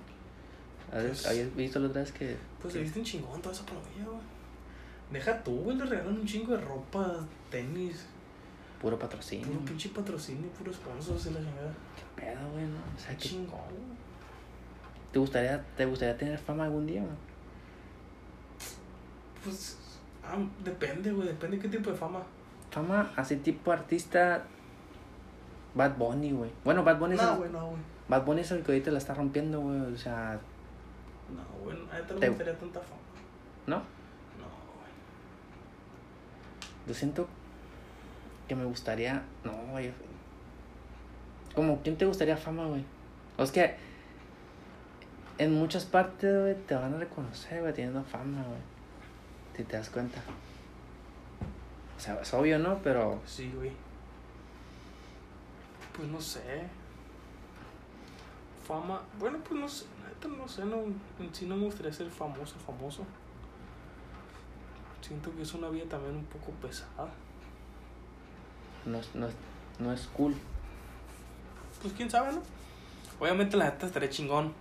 ¿Habías, 0.92 1.08
Pues- 1.08 1.28
habías 1.28 1.56
visto 1.56 1.80
otra 1.84 2.02
vez 2.02 2.12
que. 2.12 2.38
Pues 2.62 2.74
se 2.74 2.82
viste 2.82 3.00
un 3.00 3.06
chingón 3.06 3.42
toda 3.42 3.54
esa 3.54 3.66
palomilla, 3.66 4.06
güey. 4.06 4.22
Deja 5.12 5.44
tú, 5.44 5.52
güey, 5.62 5.78
le 5.78 5.86
regalan 5.86 6.20
un 6.20 6.26
chingo 6.26 6.52
de 6.56 6.62
ropa, 6.64 7.26
tenis, 7.50 8.06
Puro 8.82 8.98
patrocinio. 9.00 9.48
puro 9.48 9.60
pinche 9.66 9.90
patrocinio, 9.90 10.50
puro 10.50 10.72
sponsor, 10.74 11.16
y 11.16 11.34
la 11.34 11.40
chingada. 11.40 11.74
¿Qué 11.96 12.22
pedo, 12.22 12.52
güey, 12.52 12.66
no? 12.66 12.78
O 12.96 13.00
sea, 13.00 13.12
Qué 13.16 13.30
chingón, 13.30 13.48
güey. 13.50 13.98
¿te 15.12 15.20
gustaría, 15.20 15.64
¿te 15.78 15.86
gustaría 15.86 16.18
tener 16.18 16.38
fama 16.38 16.66
algún 16.66 16.86
día, 16.86 17.02
güey? 17.02 17.16
Pues, 19.44 19.78
ah, 20.24 20.38
depende, 20.64 21.12
güey, 21.12 21.28
depende 21.28 21.60
qué 21.60 21.70
tipo 21.70 21.90
de 21.92 21.96
fama. 21.98 22.22
Fama 22.72 23.12
así 23.16 23.38
tipo 23.38 23.72
artista. 23.72 24.44
Bad 25.74 25.96
Bunny, 25.98 26.32
güey. 26.32 26.50
Bueno, 26.64 26.84
Bad 26.84 26.98
Bunny, 27.00 27.16
es 27.16 27.22
No, 27.22 27.32
el, 27.34 27.38
güey, 27.38 27.52
no, 27.52 27.66
güey. 27.68 27.82
Bad 28.10 28.26
Bunny 28.26 28.42
es 28.42 28.52
el 28.52 28.64
que 28.64 28.72
ahorita 28.72 28.92
la 28.92 28.98
está 28.98 29.14
rompiendo, 29.14 29.62
güey. 29.62 29.80
O 29.80 29.98
sea, 29.98 30.40
No, 31.36 31.64
güey, 31.64 31.78
a 31.92 32.00
esta 32.00 32.14
no 32.14 32.20
me 32.20 32.30
gustaría 32.30 32.58
tanta 32.58 32.80
fama. 32.80 33.02
¿no? 33.68 33.76
No, 33.76 33.84
güey. 33.84 34.92
Yo 36.88 36.94
siento 36.94 37.28
que 38.48 38.56
me 38.56 38.66
gustaría. 38.66 39.22
No, 39.44 39.52
güey. 39.72 39.92
Como, 41.54 41.82
¿quién 41.82 41.98
te 41.98 42.06
gustaría 42.06 42.38
fama, 42.38 42.66
güey? 42.66 42.84
O 43.38 43.44
es 43.44 43.52
que 43.52 43.76
en 45.38 45.54
muchas 45.54 45.86
partes, 45.86 46.42
güey, 46.42 46.56
te 46.66 46.76
van 46.76 46.94
a 46.94 46.98
reconocer, 46.98 47.62
güey, 47.62 47.74
teniendo 47.74 48.04
fama, 48.04 48.44
güey. 48.44 48.60
Si 49.56 49.64
te 49.64 49.76
das 49.76 49.90
cuenta. 49.90 50.22
O 51.98 52.00
sea, 52.00 52.20
es 52.22 52.34
obvio, 52.34 52.60
¿no? 52.60 52.80
Pero 52.84 53.20
Sí, 53.26 53.52
güey. 53.56 53.72
Pues 55.96 56.08
no 56.08 56.22
sé. 56.22 56.68
Fama. 58.68 59.02
Bueno, 59.20 59.38
pues 59.48 59.60
no 59.60 59.68
sé. 59.70 59.86
Neta, 60.08 60.28
no 60.28 60.48
sé. 60.48 60.66
No, 60.66 60.76
en 60.78 61.30
sí 61.34 61.46
no 61.46 61.56
me 61.56 61.66
gustaría 61.66 61.94
ser 61.94 62.10
famoso, 62.10 62.56
famoso. 62.66 63.04
Siento 65.02 65.34
que 65.36 65.44
es 65.44 65.54
una 65.54 65.70
vida 65.70 65.86
también 65.90 66.16
un 66.16 66.26
poco 66.26 66.52
pesada. 66.62 67.10
no, 68.86 68.98
es- 69.00 69.14
no, 69.16 69.28
es- 69.28 69.36
no 69.80 69.92
es 69.94 70.08
cool. 70.16 70.34
Pues 71.82 71.94
quién 71.94 72.10
sabe, 72.10 72.32
¿no? 72.34 72.42
Obviamente 73.20 73.58
la 73.58 73.66
neta 73.66 73.86
estaría 73.86 74.10
chingón 74.10 74.54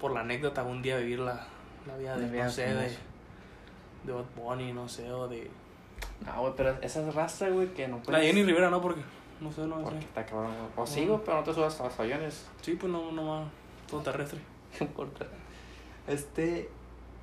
por 0.00 0.12
la 0.12 0.20
anécdota 0.20 0.62
un 0.64 0.82
día 0.82 0.96
vivir 0.98 1.20
la, 1.20 1.46
la 1.86 1.96
vida 1.96 2.16
de, 2.16 2.36
La 2.36 2.44
no 2.44 2.50
sé, 2.50 2.74
de, 2.74 2.96
de 4.04 4.12
Bad 4.12 4.24
Bunny, 4.36 4.72
no 4.72 4.88
sé, 4.88 5.10
o 5.12 5.28
de... 5.28 5.48
No, 6.26 6.40
güey, 6.40 6.54
pero 6.56 6.76
esa 6.82 7.06
es 7.06 7.14
raza, 7.14 7.48
güey, 7.50 7.72
que 7.72 7.86
no 7.88 7.98
La 7.98 8.02
puedes. 8.02 8.26
Jenny 8.26 8.42
Rivera, 8.42 8.68
¿no? 8.70 8.80
Porque, 8.80 9.02
no 9.42 9.52
sé, 9.52 9.66
no 9.66 9.82
Porque 9.82 9.98
sé. 10.00 10.04
está 10.06 10.24
cabrón, 10.24 10.52
güey. 10.56 10.70
O 10.76 10.86
sigo, 10.86 11.22
pero 11.24 11.38
no 11.38 11.42
te 11.44 11.52
subas 11.54 11.80
a 11.80 11.84
los 11.84 12.00
aviones. 12.00 12.46
Sí, 12.60 12.74
pues 12.74 12.92
no, 12.92 13.12
no 13.12 13.22
más, 13.22 13.48
todo 13.88 14.00
terrestre. 14.00 14.40
No 14.80 14.86
importa. 14.86 15.26
Este. 16.06 16.70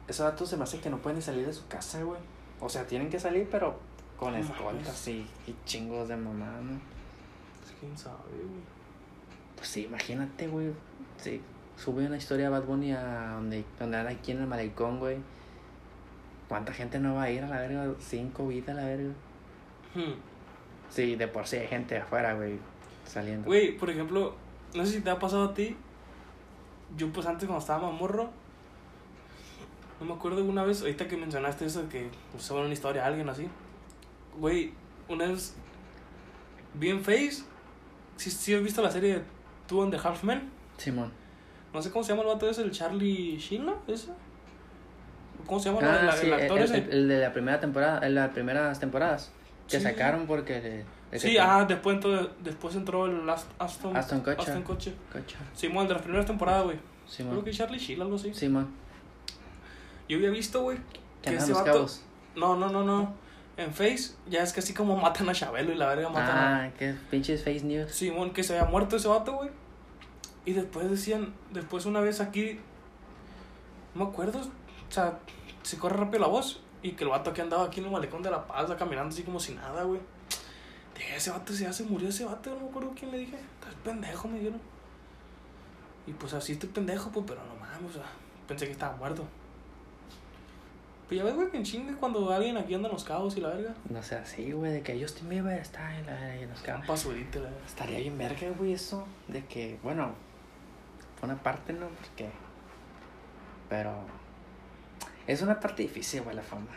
Esos 0.08 0.25
datos 0.25 0.49
se 0.49 0.58
me 0.58 0.63
hace 0.63 0.79
que 0.79 0.89
no 0.89 0.97
pueden 0.97 1.21
salir 1.21 1.45
de 1.45 1.53
su 1.53 1.67
casa, 1.67 2.01
güey. 2.03 2.19
O 2.60 2.69
sea, 2.69 2.86
tienen 2.86 3.10
que 3.10 3.19
salir, 3.19 3.47
pero 3.49 3.77
con 4.17 4.34
No 4.34 4.39
escoltas 4.39 5.08
y, 5.08 5.25
y 5.47 5.55
chingos 5.65 6.08
de 6.10 6.15
mamá, 6.17 6.60
¿no? 6.62 6.79
Pues 7.62 7.75
quién 7.79 7.97
sabe, 7.97 8.17
güey. 8.34 8.62
Pues 9.55 9.67
sí, 9.67 9.86
imagínate, 9.86 10.47
güey. 10.47 10.71
Sí, 11.17 11.41
sube 11.77 12.05
una 12.05 12.17
historia 12.17 12.45
de 12.45 12.51
Bad 12.51 12.63
Bunny 12.63 12.91
a 12.93 13.34
donde, 13.36 13.63
donde 13.79 13.97
anda 13.97 14.12
aquí 14.12 14.32
en 14.32 14.41
el 14.41 14.47
malecón, 14.47 14.99
güey. 14.99 15.17
¿Cuánta 16.47 16.73
gente 16.73 16.99
no 16.99 17.15
va 17.15 17.23
a 17.23 17.29
ir 17.32 17.43
a 17.43 17.47
la 17.47 17.60
verga? 17.60 17.93
Cinco 17.99 18.47
vidas 18.47 18.69
a 18.69 18.82
la 18.82 18.88
verga. 18.88 19.13
Hmm. 19.93 20.13
Sí, 20.89 21.15
de 21.15 21.28
por 21.28 21.47
sí 21.47 21.58
hay 21.58 21.67
gente 21.67 21.97
afuera, 21.97 22.34
güey, 22.34 22.58
saliendo. 23.06 23.45
Güey, 23.47 23.78
por 23.78 23.89
ejemplo, 23.89 24.36
no 24.73 24.86
sé 24.86 24.93
si 24.93 25.02
te 25.02 25.10
ha 25.10 25.19
pasado 25.19 25.45
a 25.45 25.54
ti. 25.54 25.75
Yo, 26.97 27.12
pues 27.12 27.28
antes 27.28 27.45
cuando 27.47 27.60
estaba 27.62 27.89
más 27.91 27.99
morro, 27.99 28.30
no 29.99 30.06
me 30.06 30.13
acuerdo 30.13 30.43
una 30.43 30.63
vez, 30.63 30.82
ahorita 30.82 31.08
que 31.08 31.17
mencionaste 31.17 31.65
eso 31.65 31.88
que 31.89 32.10
usaba 32.36 32.62
una 32.62 32.73
historia 32.73 33.04
a 33.04 33.08
alguien 33.08 33.30
así. 33.30 33.47
Güey, 34.39 34.73
una 35.08 35.28
vez 35.28 35.56
vi 36.73 36.89
en 36.89 37.02
Face, 37.04 37.43
si 38.15 38.32
sí, 38.32 38.54
has 38.56 38.63
visto 38.63 38.82
la 38.82 38.89
serie 38.91 39.15
de 39.15 39.23
Two 39.67 39.84
and 39.84 39.91
the 39.93 39.99
Half 40.08 40.23
Men. 40.23 40.49
Simón. 40.78 41.12
No 41.73 41.82
sé 41.82 41.91
cómo 41.91 42.04
se 42.04 42.10
llama 42.13 42.23
el 42.23 42.30
vato 42.30 42.49
ese, 42.49 42.63
el 42.63 42.71
Charlie 42.71 43.38
Sheen, 43.38 43.65
¿no? 43.65 43.75
¿Ese? 43.88 44.10
¿Cómo 45.45 45.60
se 45.60 45.69
llama 45.71 45.82
Ah, 45.84 46.10
el, 46.12 46.12
sí, 46.13 46.25
el 46.28 46.34
el, 46.34 46.41
actor 46.41 46.60
ese? 46.60 46.78
el- 46.78 46.89
el 46.91 47.08
de 47.08 47.19
la 47.19 47.34
primera 47.34 47.60
temporada, 47.60 48.06
en 48.08 48.15
las 48.15 48.30
primeras 48.32 48.80
temporadas. 48.80 49.32
Que 49.69 49.77
Sí, 49.77 49.84
sacaron 49.84 50.25
porque... 50.27 50.60
le- 50.62 50.86
le 51.12 51.19
Sí, 51.19 51.38
ah, 51.38 51.65
después 51.67 51.95
entró, 51.95 52.29
después 52.39 52.75
entró 52.75 53.05
el 53.05 53.27
Ast- 53.29 53.47
Aston, 53.60 53.95
Aston 53.95 54.19
Kutcher. 54.19 54.39
Aston 54.39 54.63
Kutcher. 54.63 54.93
Cocha. 55.12 55.38
Simón, 55.55 55.88
de 55.88 55.93
las 55.93 56.03
primeras 56.03 56.25
temporadas, 56.25 56.63
güey. 56.65 56.77
Creo 57.15 57.43
que 57.43 57.51
Charlie 57.51 57.79
Sheen, 57.79 58.01
algo 58.01 58.15
así. 58.15 58.34
Simón. 58.34 58.67
Yo 60.08 60.17
había 60.17 60.29
visto, 60.29 60.62
güey, 60.62 60.77
Que 61.21 61.32
que 61.32 61.36
ese 61.38 61.53
vato... 61.53 61.65
cabos. 61.71 62.03
No, 62.36 62.55
no, 62.55 62.69
no, 62.69 62.84
no. 62.84 63.13
En 63.58 63.73
Face, 63.73 64.13
ya 64.27 64.41
es 64.43 64.53
que 64.53 64.60
así 64.62 64.73
como 64.73 64.95
matan 64.95 65.27
a 65.29 65.34
Chabelo 65.34 65.71
y 65.73 65.75
la 65.75 65.88
verga 65.88 66.10
matan 66.10 66.38
a... 66.38 66.63
Ah, 66.65 66.71
qué 66.77 66.95
pinches 67.12 67.43
face 67.43 67.63
news. 67.63 67.91
Simón, 67.91 68.32
que 68.32 68.41
se 68.43 68.58
había 68.58 68.69
muerto 68.69 68.95
ese 68.95 69.08
vato, 69.08 69.34
güey. 69.34 69.49
Y 70.45 70.53
después 70.53 70.89
decían, 70.89 71.34
después 71.51 71.86
una 71.86 71.99
vez 71.99 72.21
aquí, 72.21 72.60
no 73.95 74.05
me 74.05 74.12
acuerdo, 74.12 74.39
o 74.39 74.91
sea, 74.91 75.19
se 75.63 75.77
corre 75.77 75.97
rápido 75.97 76.19
la 76.21 76.27
voz. 76.27 76.62
Y 76.81 76.93
que 76.93 77.03
el 77.03 77.09
vato 77.09 77.33
que 77.33 77.41
andaba 77.41 77.65
aquí 77.65 77.79
en 77.79 77.87
el 77.87 77.91
malecón 77.91 78.21
de 78.23 78.31
La 78.31 78.45
Paz, 78.47 78.69
caminando 78.77 79.09
así 79.13 79.23
como 79.23 79.39
si 79.39 79.53
nada, 79.53 79.83
güey. 79.83 79.99
Dije, 80.95 81.15
ese 81.15 81.31
vato 81.31 81.53
se 81.53 81.63
ya 81.63 81.73
se 81.73 81.83
murió 81.83 82.09
ese 82.09 82.25
vato, 82.25 82.53
no 82.55 82.61
me 82.61 82.69
acuerdo 82.69 82.93
quién 82.97 83.11
me 83.11 83.17
dije. 83.17 83.35
Estás 83.35 83.73
pendejo, 83.83 84.27
me 84.27 84.37
dijeron. 84.39 84.61
Y 86.07 86.13
pues 86.13 86.33
así 86.33 86.53
estoy 86.53 86.69
pendejo, 86.69 87.09
pues, 87.11 87.25
pero 87.27 87.41
no 87.45 87.55
mames, 87.55 87.91
o 87.91 87.93
sea, 87.93 88.09
pensé 88.47 88.65
que 88.65 88.71
estaba 88.71 88.95
muerto. 88.95 89.25
Pues 91.07 91.17
ya 91.17 91.23
ves, 91.23 91.35
güey, 91.35 91.49
que 91.49 91.57
en 91.57 91.63
chingue 91.63 91.93
cuando 91.95 92.31
alguien 92.31 92.55
aquí 92.57 92.73
anda 92.75 92.87
en 92.87 92.93
los 92.93 93.03
cabos 93.03 93.35
y 93.35 93.41
la 93.41 93.49
verga. 93.49 93.73
No 93.89 94.01
sé, 94.03 94.15
así, 94.15 94.51
güey, 94.51 94.71
de 94.71 94.81
que 94.83 94.99
Justin 95.01 95.27
Bieber 95.29 95.59
está 95.59 95.97
en, 95.97 96.05
la, 96.05 96.35
en 96.35 96.49
los 96.49 96.59
Un 96.59 96.65
cabos. 96.65 96.85
pasudito, 96.87 97.39
la 97.39 97.49
verga. 97.49 97.65
Estaría 97.65 97.99
bien 97.99 98.17
verga, 98.17 98.49
güey, 98.57 98.73
eso. 98.73 99.07
De 99.27 99.43
que, 99.45 99.79
bueno, 99.81 100.11
fue 101.19 101.29
una 101.29 101.41
parte, 101.41 101.73
¿no? 101.73 101.87
Porque. 101.87 102.29
Pero. 103.69 103.93
Es 105.29 105.41
una 105.41 105.59
parte 105.59 105.83
difícil, 105.83 106.21
güey, 106.21 106.35
la 106.35 106.41
fama. 106.41 106.67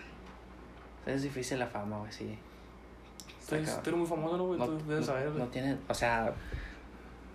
Es 1.06 1.22
difícil 1.22 1.58
la 1.58 1.66
fama, 1.66 1.98
güey, 1.98 2.12
sí. 2.12 2.38
Tú 3.48 3.54
eres- 3.56 3.96
muy 3.96 4.06
famoso, 4.06 4.36
¿no, 4.36 4.46
güey? 4.46 4.58
No, 4.58 4.66
Tú 4.66 4.78
debes 4.86 5.06
saber, 5.06 5.28
güey. 5.30 5.38
no 5.42 5.48
tiene, 5.48 5.78
o 5.88 5.94
sea, 5.94 6.32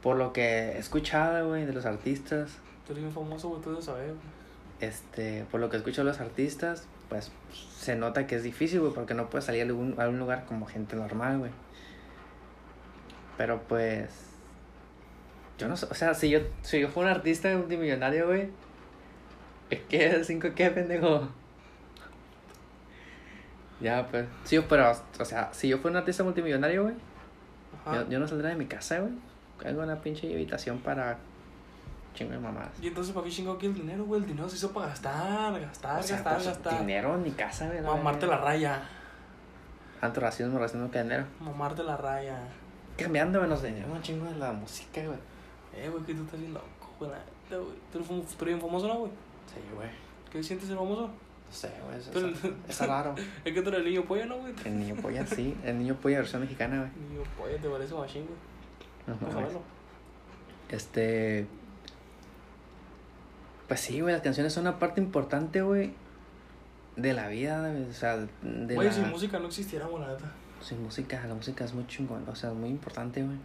por 0.01 0.15
lo 0.17 0.31
que 0.31 0.41
he 0.73 0.77
escuchado, 0.77 1.49
güey, 1.49 1.65
de 1.65 1.73
los 1.73 1.85
artistas, 1.85 2.57
Tú 2.85 2.93
eres 2.93 3.03
bien 3.03 3.13
famoso, 3.13 3.49
güey, 3.49 3.61
tú 3.61 3.71
debes 3.71 3.85
saber, 3.85 4.07
güey. 4.07 4.17
este, 4.79 5.45
por 5.51 5.59
lo 5.59 5.69
que 5.69 5.77
escucho 5.77 6.01
de 6.01 6.05
los 6.11 6.19
artistas, 6.21 6.87
pues 7.09 7.31
se 7.77 7.95
nota 7.95 8.25
que 8.27 8.35
es 8.35 8.43
difícil, 8.43 8.79
güey, 8.79 8.93
porque 8.93 9.13
no 9.13 9.29
puedes 9.29 9.45
salir 9.45 9.61
a 9.61 9.65
algún, 9.65 9.99
a 9.99 10.07
un 10.07 10.19
lugar 10.19 10.45
como 10.45 10.65
gente 10.67 10.95
normal, 10.95 11.39
güey. 11.39 11.51
Pero 13.37 13.61
pues, 13.67 14.09
Yo 15.57 15.67
no 15.67 15.75
sé, 15.75 15.87
o 15.89 15.93
sea, 15.95 16.13
si 16.13 16.29
yo, 16.29 16.39
si 16.61 16.79
yo 16.79 16.87
fuera 16.89 17.11
un 17.11 17.17
artista 17.17 17.49
multimillonario, 17.57 18.27
güey. 18.27 18.49
Es 19.69 19.81
que 19.81 20.23
cinco 20.23 20.49
qué, 20.55 20.69
pendejo. 20.71 21.27
Ya, 23.79 24.07
pues. 24.07 24.25
Sí, 24.43 24.59
pero, 24.67 24.91
o 25.19 25.25
sea, 25.25 25.49
si 25.53 25.67
yo 25.67 25.77
fuera 25.77 25.91
un 25.91 25.97
artista 25.97 26.23
multimillonario, 26.23 26.83
güey. 26.83 26.95
Yo, 27.93 28.09
yo 28.09 28.19
no 28.19 28.27
saldría 28.27 28.49
de 28.49 28.55
mi 28.55 28.65
casa, 28.65 28.99
güey. 28.99 29.13
Hago 29.65 29.81
una 29.81 30.01
pinche 30.01 30.31
habitación 30.33 30.79
para 30.79 31.17
chingo 32.13 32.31
de 32.31 32.39
mamadas. 32.39 32.71
Y 32.81 32.87
entonces, 32.87 33.13
¿para 33.13 33.25
qué 33.25 33.31
chingo 33.31 33.53
aquí 33.53 33.67
el 33.67 33.73
dinero, 33.73 34.05
güey? 34.05 34.21
El 34.21 34.27
dinero 34.27 34.49
se 34.49 34.55
hizo 34.55 34.71
para 34.71 34.87
gastar, 34.87 35.59
gastar, 35.59 35.99
O 35.99 36.03
sea, 36.03 36.15
gastar, 36.15 36.35
pues, 36.35 36.47
gastar. 36.47 36.79
dinero 36.79 37.15
en 37.15 37.23
mi 37.23 37.31
casa, 37.31 37.67
güey. 37.67 37.81
Mamarte 37.81 38.27
la 38.27 38.37
raya. 38.37 38.81
Tanto 40.01 40.19
racismo, 40.19 40.59
racismo 40.59 40.91
que 40.91 41.01
dinero. 41.01 41.25
Mamarte 41.39 41.83
la 41.83 41.97
raya. 41.97 42.39
Cambiando, 42.97 43.39
güey, 43.39 43.49
nos 43.49 43.61
dinero 43.61 43.91
un 43.91 44.01
chingo 44.01 44.25
de 44.25 44.35
la 44.35 44.51
música, 44.51 45.01
güey. 45.05 45.19
Eh, 45.75 45.89
güey, 45.89 46.03
que 46.03 46.15
tú 46.15 46.23
estás 46.23 46.39
bien 46.39 46.53
loco, 46.53 46.95
güey. 46.99 47.11
Tú 47.49 47.55
eres, 47.55 48.07
tú 48.07 48.15
eres 48.43 48.45
bien 48.45 48.61
famoso, 48.61 48.87
¿no, 48.87 48.95
güey? 48.95 49.11
Sí, 49.53 49.59
güey. 49.75 49.89
¿Qué 50.31 50.43
sientes 50.43 50.67
ser 50.67 50.77
famoso? 50.77 51.07
No 51.07 51.53
sé, 51.53 51.71
güey. 51.85 51.99
Pero- 52.13 52.27
eso 52.29 52.53
es 52.83 52.87
raro. 52.87 53.15
Es 53.45 53.53
que 53.53 53.61
tú 53.61 53.69
eres 53.69 53.79
el 53.81 53.85
niño 53.85 54.03
pollo, 54.05 54.25
¿no, 54.25 54.37
güey? 54.39 54.53
El 54.65 54.79
niño 54.79 54.95
polla, 55.01 55.25
sí. 55.25 55.55
El 55.63 55.79
niño 55.79 55.95
polla 55.95 56.17
versión 56.19 56.41
mexicana, 56.41 56.77
güey. 56.77 56.91
Niño 57.09 57.23
pollo, 57.37 57.55
te 57.57 57.69
parece 57.69 57.93
machín, 57.93 58.25
güey. 58.25 58.37
No 59.07 59.15
Vamos 59.15 59.29
a 59.29 59.33
mames. 59.35 59.45
verlo. 59.53 59.61
Este. 60.69 61.47
Pues 63.67 63.79
sí, 63.81 63.99
güey, 64.01 64.13
las 64.13 64.21
canciones 64.21 64.53
son 64.53 64.61
una 64.61 64.79
parte 64.79 65.01
importante, 65.01 65.61
güey, 65.61 65.93
de 66.95 67.13
la 67.13 67.27
vida, 67.27 67.59
güey, 67.69 67.83
o 67.83 67.93
sea, 67.93 68.15
de 68.17 68.75
Güey, 68.75 68.87
la... 68.87 68.93
sin 68.93 69.09
música 69.09 69.39
no 69.39 69.47
existiéramos, 69.47 69.99
la 69.99 70.07
neta. 70.07 70.31
Sin 70.61 70.81
música, 70.81 71.21
la 71.27 71.33
música 71.33 71.65
es 71.65 71.73
muy 71.73 71.85
chingón, 71.87 72.23
o 72.29 72.35
sea, 72.35 72.51
muy 72.53 72.69
importante, 72.69 73.23
güey. 73.23 73.37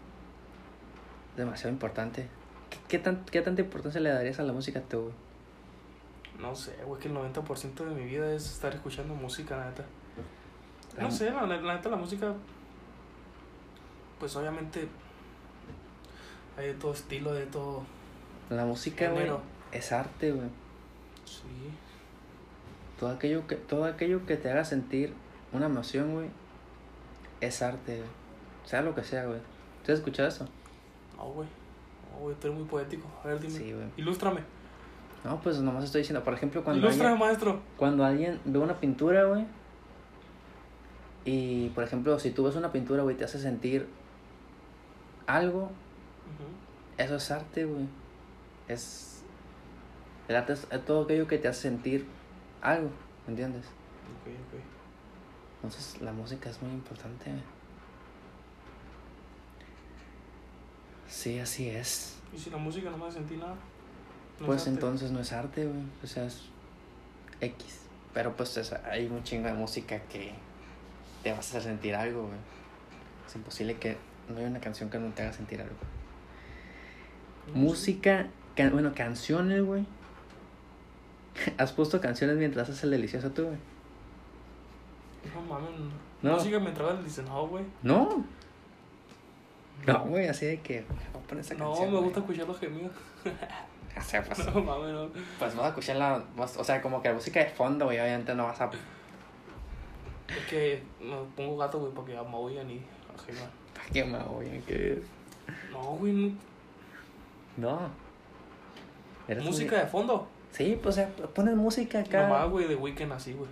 Demasiado 1.36 1.70
importante. 1.70 2.28
¿Qué, 2.70 2.78
qué, 2.88 2.98
tan, 3.00 3.24
¿Qué 3.24 3.40
tanta 3.42 3.62
importancia 3.62 4.00
le 4.00 4.10
darías 4.10 4.38
a 4.38 4.44
la 4.44 4.52
música 4.52 4.80
tú, 4.80 5.00
güey? 5.02 5.14
No 6.42 6.54
sé, 6.56 6.76
güey, 6.84 7.00
que 7.00 7.08
el 7.08 7.14
90% 7.14 7.74
de 7.84 7.94
mi 7.94 8.04
vida 8.04 8.32
es 8.34 8.46
estar 8.50 8.74
escuchando 8.74 9.14
música, 9.14 9.56
la 9.56 9.66
neta. 9.66 9.84
No 10.98 11.06
mu- 11.06 11.10
sé, 11.12 11.30
la, 11.30 11.46
la- 11.46 11.60
la 11.60 11.74
neta, 11.76 11.88
la 11.88 11.96
música. 11.96 12.34
Pues 14.18 14.34
obviamente. 14.36 14.88
Hay 16.56 16.66
de 16.66 16.74
todo 16.74 16.92
estilo, 16.92 17.32
de 17.32 17.46
todo. 17.46 17.82
La 18.50 18.64
música, 18.64 19.10
güey, 19.10 19.30
es 19.72 19.92
arte, 19.92 20.32
güey. 20.32 20.48
Sí. 21.24 21.42
Todo 23.00 23.10
aquello, 23.10 23.46
que, 23.46 23.56
todo 23.56 23.84
aquello 23.86 24.26
que 24.26 24.36
te 24.36 24.50
haga 24.50 24.64
sentir 24.64 25.14
una 25.52 25.66
emoción, 25.66 26.12
güey, 26.12 26.28
es 27.40 27.62
arte, 27.62 27.96
güey. 27.98 28.08
Sea 28.64 28.82
lo 28.82 28.94
que 28.94 29.02
sea, 29.02 29.24
güey. 29.26 29.40
¿Tú 29.84 29.92
has 29.92 29.98
escuchado 29.98 30.28
eso? 30.28 30.46
No, 31.16 31.24
güey. 31.30 31.48
No, 32.12 32.18
güey, 32.20 32.36
tú 32.36 32.48
eres 32.48 32.58
muy 32.58 32.68
poético. 32.68 33.08
A 33.24 33.28
ver, 33.28 33.40
dime. 33.40 33.54
Sí, 33.58 33.72
güey. 33.72 33.86
Ilústrame. 33.96 34.40
No, 35.24 35.40
pues 35.40 35.60
nomás 35.60 35.84
estoy 35.84 36.00
diciendo, 36.00 36.24
por 36.24 36.34
ejemplo, 36.34 36.64
cuando 36.64 36.80
Ilústrame, 36.84 37.10
alguien, 37.12 37.28
maestro. 37.28 37.60
cuando 37.76 38.04
alguien 38.04 38.40
ve 38.44 38.58
una 38.58 38.80
pintura, 38.80 39.24
güey, 39.24 39.46
y 41.24 41.68
por 41.70 41.84
ejemplo, 41.84 42.18
si 42.18 42.30
tú 42.32 42.44
ves 42.44 42.56
una 42.56 42.72
pintura, 42.72 43.02
güey, 43.04 43.16
te 43.16 43.24
hace 43.24 43.38
sentir 43.38 43.86
algo, 45.26 45.70
eso 46.98 47.16
es 47.16 47.30
arte, 47.30 47.64
güey. 47.64 47.86
Es. 48.68 49.22
El 50.28 50.36
arte 50.36 50.54
es 50.54 50.66
es 50.70 50.84
todo 50.84 51.02
aquello 51.04 51.26
que 51.26 51.38
te 51.38 51.48
hace 51.48 51.62
sentir 51.62 52.06
algo, 52.60 52.90
¿me 53.26 53.32
entiendes? 53.32 53.66
Ok, 53.66 54.28
ok. 54.28 54.60
Entonces, 55.56 56.00
la 56.00 56.12
música 56.12 56.50
es 56.50 56.60
muy 56.60 56.72
importante, 56.72 57.30
güey. 57.30 57.42
Sí, 61.06 61.38
así 61.38 61.68
es. 61.68 62.18
¿Y 62.34 62.38
si 62.38 62.50
la 62.50 62.56
música 62.56 62.90
no 62.90 62.96
me 62.96 63.06
hace 63.06 63.18
sentir 63.18 63.38
nada? 63.38 63.54
No 64.40 64.46
Pues 64.46 64.66
entonces 64.66 65.10
no 65.12 65.20
es 65.20 65.32
arte, 65.32 65.66
güey. 65.66 65.82
O 66.02 66.06
sea, 66.06 66.24
es 66.24 66.42
X. 67.40 67.80
Pero 68.14 68.34
pues 68.36 68.56
es- 68.56 68.72
hay 68.72 69.06
un 69.06 69.22
chingo 69.22 69.46
de 69.48 69.54
música 69.54 70.00
que 70.00 70.32
te 71.22 71.30
vas 71.30 71.38
a 71.38 71.58
hacer 71.58 71.62
sentir 71.62 71.94
algo, 71.94 72.22
güey. 72.26 72.38
Es 73.26 73.34
imposible 73.36 73.76
que 73.78 73.96
no 74.28 74.38
haya 74.38 74.48
una 74.48 74.60
canción 74.60 74.90
que 74.90 74.98
no 74.98 75.10
te 75.12 75.22
haga 75.22 75.32
sentir 75.32 75.60
algo. 75.60 75.74
No. 77.48 77.54
Música, 77.54 78.26
ca- 78.56 78.70
bueno, 78.70 78.92
canciones, 78.94 79.64
güey. 79.64 79.84
¿Has 81.58 81.72
puesto 81.72 82.00
canciones 82.00 82.36
mientras 82.36 82.68
haces 82.68 82.84
el 82.84 82.90
delicioso 82.90 83.30
tú, 83.30 83.44
güey? 83.44 83.58
No 85.34 85.40
mames. 85.42 85.70
No. 86.20 86.32
Música 86.34 86.58
y 86.58 87.04
dice, 87.04 87.22
no, 87.22 87.46
güey. 87.46 87.64
No. 87.82 88.24
No, 89.86 90.04
güey, 90.04 90.28
así 90.28 90.46
de 90.46 90.60
que 90.60 90.84
voy 91.12 91.22
a 91.22 91.26
poner 91.26 91.44
esa 91.44 91.54
No, 91.54 91.70
canción. 91.70 91.92
me 91.92 92.00
gusta 92.00 92.20
escuchar 92.20 92.46
los 92.46 92.58
gemidos. 92.58 92.92
O 93.98 94.02
sea, 94.02 94.22
pues, 94.24 94.38
No 94.46 94.60
no. 94.62 95.08
pues 95.38 95.54
vas 95.54 95.64
a 95.66 95.68
escuchar 95.68 95.96
la. 95.96 96.22
vas- 96.36 96.56
O 96.56 96.64
sea, 96.64 96.80
como 96.80 97.02
que 97.02 97.08
la 97.08 97.14
música 97.14 97.40
de 97.40 97.50
fondo, 97.50 97.84
güey, 97.86 97.98
obviamente 98.00 98.34
no 98.34 98.44
vas 98.44 98.60
a. 98.60 98.70
Es 100.28 100.46
que 100.48 100.82
me 101.00 101.14
pongo 101.36 101.58
gato, 101.58 101.78
güey, 101.78 101.92
para 101.92 102.06
que 102.06 102.30
maullan 102.30 102.70
y 102.70 102.80
ajenan. 103.14 103.50
¿Para 103.74 103.86
qué 103.88 104.04
más, 104.04 104.26
güey? 104.26 104.60
¿Qué? 104.62 105.02
No, 105.72 105.80
güey. 105.96 106.12
no. 106.12 107.70
No. 107.70 107.80
Eres 109.28 109.44
Música 109.44 109.72
muy- 109.76 109.80
de 109.84 109.86
fondo. 109.90 110.26
Sí, 110.52 110.78
pues 110.82 110.96
o 110.96 111.00
sea, 111.00 111.08
pones 111.34 111.54
música 111.56 112.00
acá. 112.00 112.22
Nomás, 112.28 112.50
güey, 112.50 112.66
de 112.68 112.76
Weekend 112.76 113.12
así, 113.12 113.32
güey. 113.34 113.48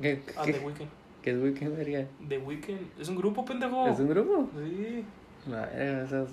¿Qué, 0.00 0.22
Ah, 0.36 0.42
qué, 0.44 0.52
The 0.54 0.58
Weeknd. 0.60 0.88
qué 1.22 1.30
es 1.30 1.38
Weekend, 1.42 1.76
verga? 1.76 2.06
The 2.28 2.38
Weeknd. 2.38 3.00
Es 3.00 3.08
un 3.08 3.16
grupo, 3.16 3.44
pendejo. 3.44 3.86
¿Es 3.88 3.98
un 3.98 4.08
grupo? 4.08 4.48
Sí. 4.56 5.04
La 5.48 5.66
verga, 5.66 6.04
eso 6.04 6.22
es- 6.24 6.30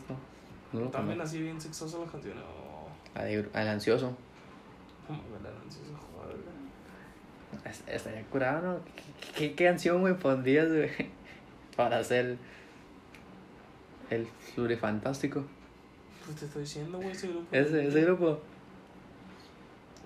no, 0.74 0.80
no 0.82 0.88
También 0.90 1.20
así 1.22 1.42
bien 1.42 1.60
sexosas 1.60 2.00
las 2.02 2.12
canciones. 2.12 2.44
Oh, 2.44 2.69
Al 3.16 3.68
ansioso. 3.68 4.16
no 5.10 5.16
mames, 5.16 5.42
la 5.42 5.50
ansiosa, 5.64 5.92
joder, 5.98 6.38
Estaría 7.88 8.24
curado, 8.26 8.62
¿no? 8.62 8.80
¿Qué, 9.36 9.54
qué, 9.54 9.66
canción, 9.66 10.02
güey, 10.02 10.18
pondrías, 10.18 10.68
güey? 10.68 10.90
Para 11.76 12.00
hacer 12.00 12.38
el 14.10 14.28
fantástico. 14.78 15.44
Pues 16.26 16.38
te 16.38 16.46
estoy 16.46 16.62
diciendo, 16.62 16.98
güey, 16.98 17.12
ese 17.12 17.28
grupo. 17.28 17.48
Ese, 17.52 17.88
ese 17.88 18.02
grupo. 18.02 18.40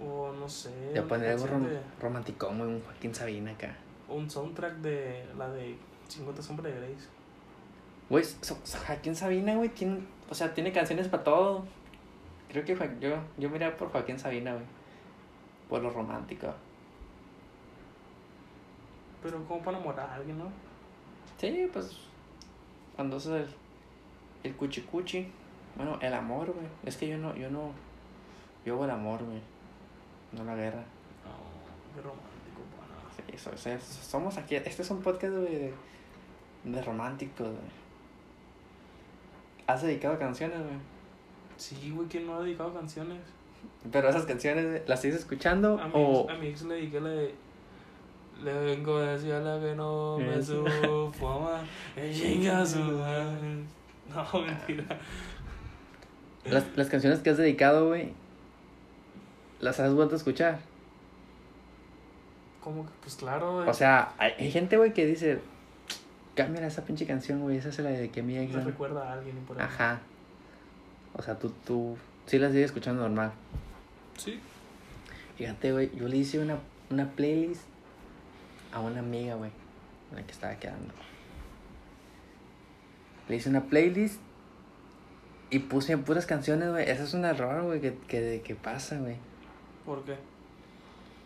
O 0.02 0.32
no 0.34 0.48
sé. 0.50 0.72
Ya 0.94 1.04
pondría 1.04 1.34
algo 1.34 1.48
rom 1.48 1.64
de- 1.66 1.80
romanticón, 2.02 2.58
güey, 2.58 2.70
un 2.70 2.82
Joaquín 2.82 3.14
Sabina 3.14 3.52
acá. 3.52 3.76
Un 4.10 4.30
soundtrack 4.30 4.76
de 4.78 5.26
la 5.38 5.50
de 5.50 5.76
50 6.08 6.42
sombras 6.42 6.74
de 6.74 6.80
Grace. 6.80 7.08
Güey, 8.10 8.24
so- 8.24 8.58
so- 8.64 8.78
Joaquín 8.86 9.16
Sabina, 9.16 9.56
güey, 9.56 9.70
tiene, 9.70 10.00
o 10.30 10.36
sea, 10.36 10.54
tiene 10.54 10.72
canciones 10.72 11.08
para 11.08 11.24
todo. 11.24 11.66
Creo 12.54 12.64
que 12.64 12.78
yo, 13.00 13.16
yo 13.40 13.50
miraría 13.50 13.76
por 13.76 13.90
Joaquín 13.90 14.20
Sabina, 14.20 14.54
güey. 14.54 14.66
Por 15.68 15.82
lo 15.82 15.90
romántico. 15.90 16.54
Pero 19.24 19.44
como 19.46 19.64
para 19.64 19.78
enamorar 19.78 20.08
a 20.08 20.16
alguien, 20.16 20.38
¿no? 20.38 20.52
Sí, 21.40 21.68
pues. 21.74 21.98
Cuando 22.96 23.18
es 23.18 23.26
el, 23.26 23.48
el 24.44 24.56
cuchi 24.56 24.82
cuchi. 24.82 25.32
Bueno, 25.76 25.98
el 26.00 26.14
amor, 26.14 26.52
güey. 26.52 26.68
Es 26.86 26.96
que 26.96 27.08
yo 27.08 27.18
no, 27.18 27.36
yo 27.36 27.50
no. 27.50 27.72
Yo 28.64 28.76
hago 28.76 28.86
el 28.86 28.92
amor, 28.92 29.24
güey. 29.24 29.42
No 30.32 30.44
la 30.44 30.56
guerra. 30.56 30.84
No, 31.26 31.96
qué 31.96 32.02
romántico, 32.02 32.62
pana. 32.78 33.10
Sí, 33.16 33.24
eso, 33.34 33.50
o 33.52 33.58
sea, 33.58 33.80
somos 33.80 34.38
aquí. 34.38 34.56
Este 34.56 34.84
es 34.84 34.92
un 34.92 35.02
podcast, 35.02 35.34
güey, 35.34 35.56
de, 35.56 35.74
de 36.66 36.82
románticos, 36.84 37.48
güey. 37.48 37.84
¿Has 39.66 39.82
dedicado 39.82 40.20
canciones, 40.20 40.60
güey? 40.60 40.93
Sí, 41.64 41.94
güey, 41.96 42.10
¿quién 42.10 42.26
no 42.26 42.36
ha 42.36 42.42
dedicado 42.42 42.74
canciones? 42.74 43.22
Pero 43.90 44.10
esas 44.10 44.26
canciones, 44.26 44.82
¿las 44.86 45.00
sigues 45.00 45.20
escuchando? 45.20 45.80
A 45.80 45.88
mi, 45.88 45.94
o... 45.96 46.24
ex, 46.24 46.30
a 46.30 46.38
mi 46.38 46.48
ex 46.48 46.62
le 46.64 46.90
la 47.00 47.10
de. 47.10 47.36
Le 48.44 48.54
vengo 48.66 48.98
a 48.98 49.14
decir 49.14 49.32
a 49.32 49.40
la 49.40 49.62
que 49.62 49.74
no 49.74 50.18
me 50.18 50.38
Eso. 50.40 50.66
sufama. 50.84 51.64
Chinga 52.14 52.66
su. 52.66 52.80
No, 52.80 54.42
mentira. 54.46 55.00
Las, 56.44 56.66
las 56.76 56.90
canciones 56.90 57.20
que 57.20 57.30
has 57.30 57.38
dedicado, 57.38 57.88
güey, 57.88 58.12
¿las 59.62 59.80
has 59.80 59.94
vuelto 59.94 60.16
a 60.16 60.18
escuchar? 60.18 60.60
¿Cómo 62.60 62.86
que? 62.86 62.92
Pues 63.04 63.16
claro, 63.16 63.54
güey. 63.54 63.70
O 63.70 63.74
sea, 63.74 64.12
hay, 64.18 64.34
hay 64.38 64.52
gente, 64.52 64.76
güey, 64.76 64.94
que 64.94 65.06
dice, 65.06 65.40
cámbiala 66.36 66.68
esa 66.68 66.84
pinche 66.84 67.06
canción, 67.06 67.40
güey, 67.40 67.56
esa 67.56 67.72
se 67.72 67.84
la 67.84 67.92
dediqué 67.92 68.20
a 68.20 68.24
mi 68.24 68.38
ex. 68.38 68.52
me 68.52 68.60
¿no?". 68.60 68.66
recuerda 68.66 69.10
a 69.10 69.14
alguien 69.14 69.38
por 69.48 69.58
ahí. 69.58 69.66
Ajá. 69.66 70.02
O 71.16 71.22
sea, 71.22 71.38
tú, 71.38 71.54
tú, 71.66 71.98
sí 72.26 72.40
las 72.40 72.52
sigues 72.52 72.66
escuchando 72.66 73.04
normal. 73.04 73.32
Sí. 74.18 74.40
Fíjate, 75.38 75.72
güey, 75.72 75.92
yo 75.96 76.08
le 76.08 76.18
hice 76.18 76.40
una, 76.40 76.58
una 76.90 77.10
playlist 77.12 77.64
a 78.72 78.80
una 78.80 79.00
amiga, 79.00 79.36
güey, 79.36 79.52
la 80.14 80.24
que 80.24 80.32
estaba 80.32 80.56
quedando. 80.56 80.94
Le 83.30 83.36
hice 83.36 83.50
una 83.50 83.64
playlist 83.66 84.20
y 85.50 85.60
puse 85.60 85.98
puras 85.98 86.26
canciones, 86.26 86.70
güey. 86.70 86.90
Ese 86.90 87.04
es 87.04 87.14
un 87.14 87.26
error, 87.26 87.64
güey, 87.64 87.80
que, 87.80 87.96
que, 88.08 88.42
que 88.44 88.56
pasa, 88.56 88.98
güey. 88.98 89.16
¿Por 89.86 90.04
qué? 90.04 90.16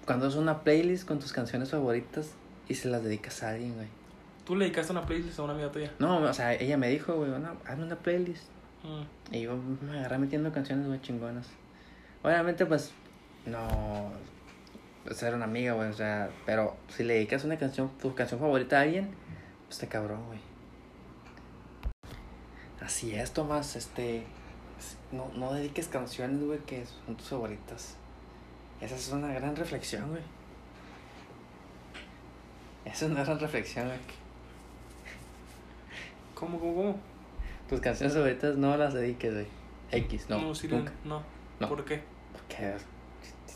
Cuando 0.05 0.27
es 0.27 0.35
una 0.35 0.63
playlist 0.63 1.07
con 1.07 1.19
tus 1.19 1.33
canciones 1.33 1.71
favoritas 1.71 2.31
y 2.67 2.75
se 2.75 2.89
las 2.89 3.03
dedicas 3.03 3.43
a 3.43 3.49
alguien, 3.51 3.75
güey. 3.75 3.87
Tú 4.45 4.55
le 4.55 4.65
dedicaste 4.65 4.91
una 4.93 5.05
playlist 5.05 5.39
a 5.39 5.43
una 5.43 5.53
amiga 5.53 5.71
tuya. 5.71 5.91
No, 5.99 6.19
o 6.19 6.33
sea, 6.33 6.53
ella 6.53 6.77
me 6.77 6.89
dijo, 6.89 7.15
güey, 7.15 7.29
no, 7.29 7.57
hazme 7.65 7.83
una 7.83 7.97
playlist. 7.97 8.45
Mm. 8.83 9.35
Y 9.35 9.41
yo 9.41 9.57
me 9.81 9.99
agarré 9.99 10.17
metiendo 10.17 10.51
canciones, 10.51 10.87
güey, 10.87 11.01
chingonas. 11.01 11.47
Obviamente, 12.23 12.65
pues, 12.65 12.91
no 13.45 14.11
ser 15.13 15.33
una 15.33 15.45
amiga, 15.45 15.73
güey, 15.73 15.89
o 15.89 15.93
sea, 15.93 16.29
pero 16.45 16.75
si 16.89 17.03
le 17.03 17.15
dedicas 17.15 17.43
una 17.43 17.57
canción, 17.57 17.89
tu 18.01 18.13
canción 18.13 18.39
favorita 18.39 18.79
a 18.79 18.81
alguien, 18.81 19.09
pues 19.65 19.77
está 19.77 19.87
cabrón, 19.87 20.25
güey. 20.27 20.39
Así 22.81 23.15
es, 23.15 23.31
Tomás, 23.31 23.75
este, 23.75 24.23
no, 25.11 25.29
no 25.35 25.53
dediques 25.53 25.87
canciones, 25.87 26.43
güey, 26.43 26.59
que 26.59 26.85
son 26.85 27.15
tus 27.15 27.29
favoritas. 27.29 27.95
Esa 28.81 28.95
es 28.95 29.11
una 29.11 29.33
gran 29.33 29.55
reflexión, 29.55 30.09
güey. 30.09 30.21
Esa 32.85 33.05
es 33.05 33.11
una 33.11 33.23
gran 33.23 33.39
reflexión, 33.39 33.87
güey. 33.87 33.99
¿Cómo, 36.35 36.59
cómo, 36.59 36.75
cómo? 36.75 36.99
Tus 37.69 37.79
canciones 37.81 38.13
favoritas 38.15 38.55
no 38.57 38.75
las 38.77 38.93
dediques, 38.93 39.33
güey. 39.33 39.47
X, 39.91 40.27
no, 40.29 40.39
no, 40.41 40.55
sí, 40.55 40.67
nunca. 40.67 40.91
no. 41.05 41.21
No. 41.59 41.69
¿Por 41.69 41.83
qué? 41.85 42.01
Porque 42.33 42.75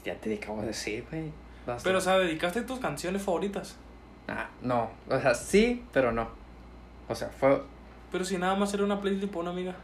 ya 0.04 0.16
te 0.16 0.34
acabo 0.36 0.62
de 0.62 0.68
decir, 0.68 1.06
güey. 1.10 1.32
Pero, 1.84 2.00
o 2.00 2.02
sea, 2.02 2.18
dedicaste 2.18 2.62
tus 2.64 2.80
canciones 2.80 3.22
favoritas. 3.22 3.78
Ah, 4.28 4.50
no. 4.62 4.90
O 5.10 5.20
sea, 5.20 5.34
sí, 5.36 5.84
pero 5.94 6.12
no. 6.12 6.28
O 7.08 7.16
sea, 7.16 7.30
fue 7.30 7.62
Pero 8.12 8.26
si 8.26 8.38
nada 8.38 8.56
más 8.56 8.74
era 8.74 8.84
una 8.84 9.00
playlist 9.02 9.28
para 9.28 9.42
una 9.42 9.52
amiga. 9.52 9.76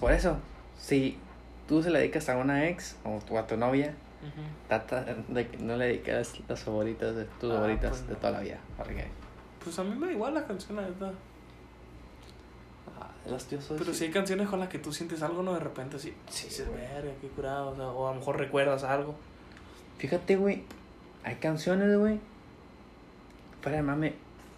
por 0.00 0.12
eso. 0.12 0.36
Si 0.78 1.18
tú 1.66 1.82
se 1.82 1.90
la 1.90 1.98
dedicas 1.98 2.28
a 2.28 2.36
una 2.36 2.68
ex 2.68 2.96
o 3.04 3.38
a 3.38 3.46
tu 3.46 3.56
novia, 3.56 3.94
Ujú. 4.22 4.42
trata 4.68 5.04
de 5.04 5.48
que 5.48 5.56
no 5.58 5.76
le 5.76 5.86
dedicas 5.86 6.40
las 6.48 6.60
favoritas 6.60 7.16
de 7.16 7.24
tus 7.40 7.50
Ah, 7.50 7.56
favoritas 7.56 7.90
pues 7.90 8.06
de 8.06 8.12
no. 8.14 8.18
toda 8.20 8.32
la 8.32 8.40
vida. 8.40 8.58
Porque, 8.76 9.06
Pues 9.64 9.78
a 9.78 9.84
mí 9.84 9.94
me 9.96 10.06
da 10.06 10.12
igual 10.12 10.34
la 10.34 10.46
canción, 10.46 10.76
la 10.76 10.82
neta. 10.82 11.12
Pero 13.78 13.92
si 13.94 14.04
hay 14.04 14.10
canciones 14.10 14.48
con 14.48 14.60
las 14.60 14.68
que 14.68 14.78
tú 14.78 14.92
sientes 14.92 15.22
algo, 15.22 15.42
¿no? 15.42 15.54
De 15.54 15.60
repente 15.60 15.96
así, 15.96 16.14
sí, 16.30 16.48
sí, 16.50 16.62
verga, 16.74 17.10
qué 17.20 17.28
curado. 17.28 17.70
O, 17.70 17.76
sea, 17.76 17.86
o 17.88 18.08
a 18.08 18.12
lo 18.12 18.18
mejor 18.20 18.38
recuerdas 18.38 18.84
algo. 18.84 19.14
Fíjate, 19.98 20.36
güey. 20.36 20.64
Hay 21.24 21.36
canciones, 21.36 21.96
güey. 21.98 22.20
De 23.64 23.82
mame. 23.82 24.14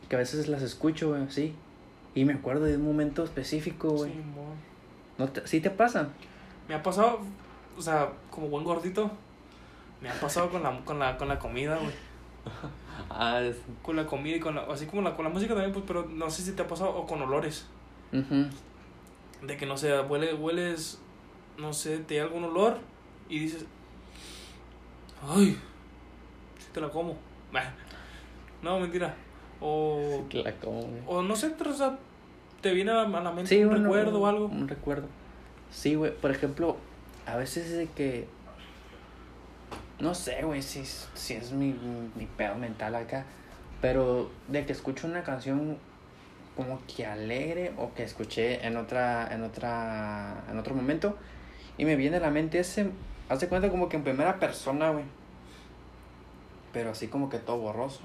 Que 0.08 0.16
a 0.16 0.18
veces 0.18 0.46
las 0.48 0.62
escucho, 0.62 1.08
güey, 1.10 1.28
sí. 1.30 1.54
Y 2.14 2.24
me 2.24 2.34
acuerdo 2.34 2.64
de 2.66 2.76
un 2.76 2.84
momento 2.84 3.24
específico, 3.24 3.90
güey. 3.90 4.12
Sí. 4.12 4.20
¿No 5.18 5.28
te- 5.28 5.46
¿Sí 5.46 5.60
te 5.60 5.70
pasa? 5.70 6.08
Me 6.68 6.74
ha 6.74 6.82
pasado, 6.82 7.20
o 7.76 7.82
sea, 7.82 8.12
como 8.30 8.48
buen 8.48 8.64
gordito, 8.64 9.10
me 10.00 10.08
ha 10.10 10.20
pasado 10.20 10.48
con 10.50 10.62
la, 10.62 10.78
con 10.84 10.98
la, 10.98 11.16
con 11.18 11.28
la 11.28 11.38
comida, 11.38 11.76
güey. 11.76 11.90
Ah, 13.08 13.40
es... 13.40 13.56
Con 13.82 13.96
la 13.96 14.06
comida 14.06 14.36
y 14.36 14.40
con 14.40 14.54
la, 14.54 14.62
así 14.62 14.84
como 14.86 15.00
la, 15.02 15.16
con 15.16 15.24
la 15.24 15.30
música 15.30 15.54
también, 15.54 15.72
pues, 15.72 15.84
pero 15.86 16.06
no 16.06 16.30
sé 16.30 16.42
si 16.42 16.52
te 16.52 16.62
ha 16.62 16.68
pasado, 16.68 16.90
o 16.90 17.06
con 17.06 17.20
olores. 17.22 17.66
De 18.12 19.56
que, 19.56 19.66
no 19.66 19.76
sé, 19.76 19.98
huele, 20.00 20.34
hueles, 20.34 21.00
no 21.56 21.72
sé, 21.72 21.98
te 21.98 22.16
da 22.16 22.24
algún 22.24 22.44
olor 22.44 22.78
y 23.28 23.38
dices, 23.38 23.64
ay, 25.22 25.58
si 26.58 26.72
te 26.72 26.80
la 26.80 26.88
como. 26.90 27.16
No, 28.62 28.78
mentira. 28.80 29.14
O, 29.60 30.26
la 30.32 30.52
como, 30.56 30.82
güey. 30.82 31.02
o 31.06 31.22
no 31.22 31.36
sé, 31.36 31.54
o 31.64 31.72
sea, 31.74 31.98
te 32.60 32.72
viene 32.72 32.90
a 32.92 33.06
la 33.06 33.32
mente 33.32 33.46
Sí, 33.46 33.62
un 33.62 33.70
bueno, 33.70 33.84
recuerdo 33.84 34.20
o 34.20 34.26
algo. 34.26 34.46
Un 34.46 34.68
recuerdo. 34.68 35.06
Sí, 35.70 35.94
güey. 35.94 36.14
Por 36.14 36.30
ejemplo, 36.30 36.76
a 37.26 37.36
veces 37.36 37.66
es 37.66 37.76
de 37.76 37.86
que. 37.88 38.26
No 39.98 40.14
sé, 40.14 40.42
güey, 40.42 40.62
si, 40.62 40.84
si 40.84 41.34
es 41.34 41.52
mi, 41.52 41.74
mi 42.14 42.26
pedo 42.26 42.54
mental 42.54 42.94
acá. 42.94 43.26
Pero 43.80 44.30
de 44.48 44.66
que 44.66 44.72
escucho 44.72 45.06
una 45.06 45.22
canción 45.22 45.78
como 46.56 46.78
que 46.86 47.06
alegre 47.06 47.72
o 47.78 47.94
que 47.94 48.02
escuché 48.02 48.66
en 48.66 48.76
otra, 48.76 49.32
en 49.32 49.42
otra, 49.42 50.44
en 50.50 50.58
otro 50.58 50.74
momento. 50.74 51.16
Y 51.78 51.84
me 51.84 51.96
viene 51.96 52.18
a 52.18 52.20
la 52.20 52.30
mente 52.30 52.58
ese. 52.58 52.90
Haz 53.28 53.40
de 53.40 53.48
cuenta 53.48 53.70
como 53.70 53.88
que 53.88 53.96
en 53.96 54.04
primera 54.04 54.38
persona, 54.38 54.90
güey. 54.90 55.04
Pero 56.72 56.90
así 56.90 57.08
como 57.08 57.30
que 57.30 57.38
todo 57.38 57.58
borroso. 57.58 58.02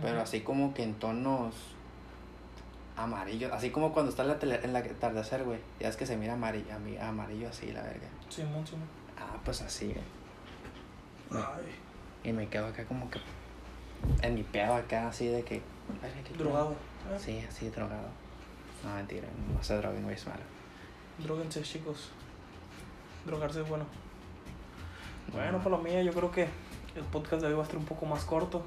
Pero 0.00 0.20
así 0.20 0.40
como 0.42 0.74
que 0.74 0.84
en 0.84 0.94
tonos 0.94 1.54
amarillos. 2.96 3.52
Así 3.52 3.70
como 3.70 3.92
cuando 3.92 4.10
está 4.10 4.22
en 4.22 4.28
la 4.28 4.38
tele, 4.38 4.60
en 4.62 4.72
la 4.72 4.80
atardecer, 4.80 5.44
güey. 5.44 5.58
Ya 5.80 5.88
es 5.88 5.96
que 5.96 6.06
se 6.06 6.16
mira 6.16 6.34
amarillo, 6.34 6.66
amarillo 7.00 7.48
así, 7.48 7.72
la 7.72 7.82
verga. 7.82 8.06
Simón, 8.28 8.66
Simón. 8.66 8.86
Ah, 9.18 9.36
pues 9.44 9.60
así, 9.62 9.86
güey. 9.86 11.42
Ay, 11.44 12.30
Y 12.30 12.32
me 12.32 12.48
quedo 12.48 12.66
acá 12.66 12.84
como 12.84 13.10
que 13.10 13.18
en 14.22 14.34
mi 14.34 14.42
pedo 14.42 14.74
acá, 14.74 15.08
así 15.08 15.26
de 15.28 15.42
que. 15.42 15.62
drogado. 16.36 16.74
Ah, 17.12 17.18
Sí, 17.18 17.44
así 17.48 17.68
drogado. 17.70 18.08
No, 18.84 18.94
mentira, 18.94 19.26
no 19.54 19.62
se 19.62 19.76
droguen, 19.76 20.02
güey, 20.04 20.14
es 20.14 20.26
malo. 20.26 20.42
Dróguense, 21.18 21.62
chicos. 21.62 22.10
Drogarse 23.26 23.62
es 23.62 23.68
bueno. 23.68 23.84
Bueno, 25.32 25.52
No. 25.58 25.62
por 25.62 25.72
lo 25.72 25.78
mía, 25.78 26.02
yo 26.02 26.12
creo 26.12 26.30
que 26.30 26.42
el 26.94 27.02
podcast 27.10 27.42
de 27.42 27.48
hoy 27.48 27.54
va 27.54 27.60
a 27.60 27.62
estar 27.64 27.76
un 27.78 27.84
poco 27.84 28.06
más 28.06 28.24
corto. 28.24 28.62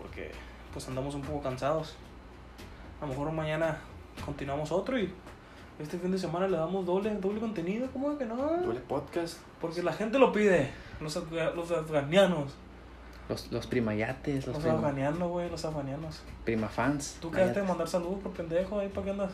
Porque 0.00 0.32
pues 0.72 0.86
andamos 0.88 1.14
un 1.14 1.22
poco 1.22 1.40
cansados. 1.42 1.96
A 3.00 3.02
lo 3.04 3.08
mejor 3.08 3.30
mañana 3.32 3.78
continuamos 4.24 4.72
otro 4.72 4.98
y 4.98 5.12
este 5.78 5.98
fin 5.98 6.10
de 6.10 6.18
semana 6.18 6.46
le 6.48 6.56
damos 6.56 6.84
doble, 6.84 7.14
doble 7.16 7.40
contenido. 7.40 7.88
¿Cómo 7.92 8.16
que 8.18 8.26
no? 8.26 8.36
Doble 8.36 8.80
podcast. 8.80 9.38
Porque 9.60 9.82
la 9.82 9.92
gente 9.92 10.18
lo 10.18 10.32
pide. 10.32 10.70
Los, 11.00 11.16
los 11.54 11.70
afganianos. 11.70 12.54
Los, 13.30 13.52
los 13.52 13.68
primayates, 13.68 14.44
los 14.48 14.56
Los 14.56 14.64
prima, 14.64 14.78
afganianos, 14.78 15.28
güey, 15.30 15.48
los 15.48 15.64
afganianos. 15.64 16.20
primafans. 16.44 17.16
Tú 17.20 17.30
quedaste 17.30 17.60
de 17.60 17.66
mandar 17.66 17.86
saludos 17.86 18.18
por 18.24 18.32
pendejo 18.32 18.80
ahí, 18.80 18.88
¿para 18.88 19.04
qué 19.04 19.10
andas? 19.12 19.30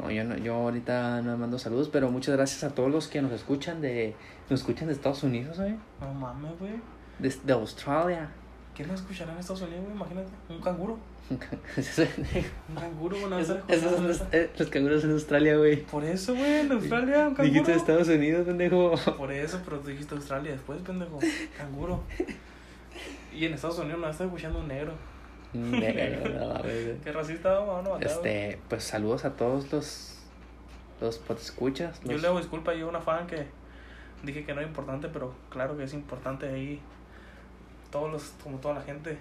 No, 0.00 0.10
yo, 0.10 0.24
no, 0.24 0.36
yo 0.38 0.54
ahorita 0.54 1.20
no 1.20 1.36
mando 1.36 1.58
saludos, 1.58 1.90
pero 1.92 2.10
muchas 2.10 2.34
gracias 2.34 2.64
a 2.64 2.74
todos 2.74 2.90
los 2.90 3.08
que 3.08 3.20
nos 3.20 3.32
escuchan 3.32 3.82
de, 3.82 4.14
nos 4.48 4.60
escuchan 4.60 4.88
de 4.88 4.94
Estados 4.94 5.22
Unidos, 5.22 5.58
güey. 5.58 5.76
No 6.00 6.14
mames, 6.14 6.58
güey. 6.58 6.72
De, 7.18 7.28
de 7.44 7.52
Australia. 7.52 8.30
¿Quién 8.74 8.88
nos 8.88 9.00
escuchará 9.00 9.32
en 9.34 9.38
Estados 9.38 9.60
Unidos, 9.60 9.84
güey? 9.84 9.96
Imagínate. 9.96 10.28
Un 10.48 10.60
canguro. 10.62 10.98
Un 11.28 12.74
canguro, 12.74 13.16
bueno, 13.20 13.38
estar 13.38 13.62
esos 13.68 13.92
son 13.96 14.08
los, 14.08 14.22
eh, 14.32 14.50
canguros 14.70 15.04
en 15.04 15.10
Australia, 15.10 15.56
güey. 15.58 15.82
Por 15.82 16.04
eso, 16.04 16.34
güey, 16.34 16.60
en 16.60 16.72
Australia, 16.72 17.28
un 17.28 17.34
Dijiste 17.34 17.72
canguro. 17.72 17.74
Estados 17.74 18.08
Unidos, 18.08 18.46
pendejo. 18.46 18.94
Por 19.18 19.32
eso, 19.32 19.60
pero 19.64 19.80
tú 19.80 19.88
dijiste 19.88 20.14
Australia 20.14 20.52
después, 20.52 20.80
pendejo. 20.82 21.18
Canguro. 21.58 22.00
Y 23.36 23.44
en 23.44 23.54
Estados 23.54 23.78
Unidos 23.78 24.00
nos 24.00 24.10
está 24.10 24.24
escuchando 24.24 24.60
un 24.60 24.68
negro. 24.68 24.92
Negro, 25.52 26.58
güey. 26.62 26.98
Qué 27.04 27.12
racista, 27.12 27.58
vamos 27.60 28.00
a. 28.00 28.04
Este, 28.04 28.58
pues 28.68 28.84
saludos 28.84 29.24
a 29.24 29.36
todos 29.36 29.70
los 29.72 30.16
los 31.00 31.20
escuchas. 31.42 32.00
Yo 32.04 32.16
le 32.16 32.26
hago 32.26 32.38
disculpa, 32.38 32.74
yo 32.74 32.88
una 32.88 33.00
fan 33.00 33.26
que 33.26 33.46
dije 34.22 34.44
que 34.44 34.54
no 34.54 34.60
era 34.60 34.68
importante, 34.68 35.08
pero 35.08 35.34
claro 35.50 35.76
que 35.76 35.84
es 35.84 35.94
importante 35.94 36.48
ahí. 36.48 36.80
Todos 37.90 38.10
los, 38.10 38.22
como 38.42 38.58
toda 38.58 38.74
la 38.74 38.82
gente. 38.82 39.18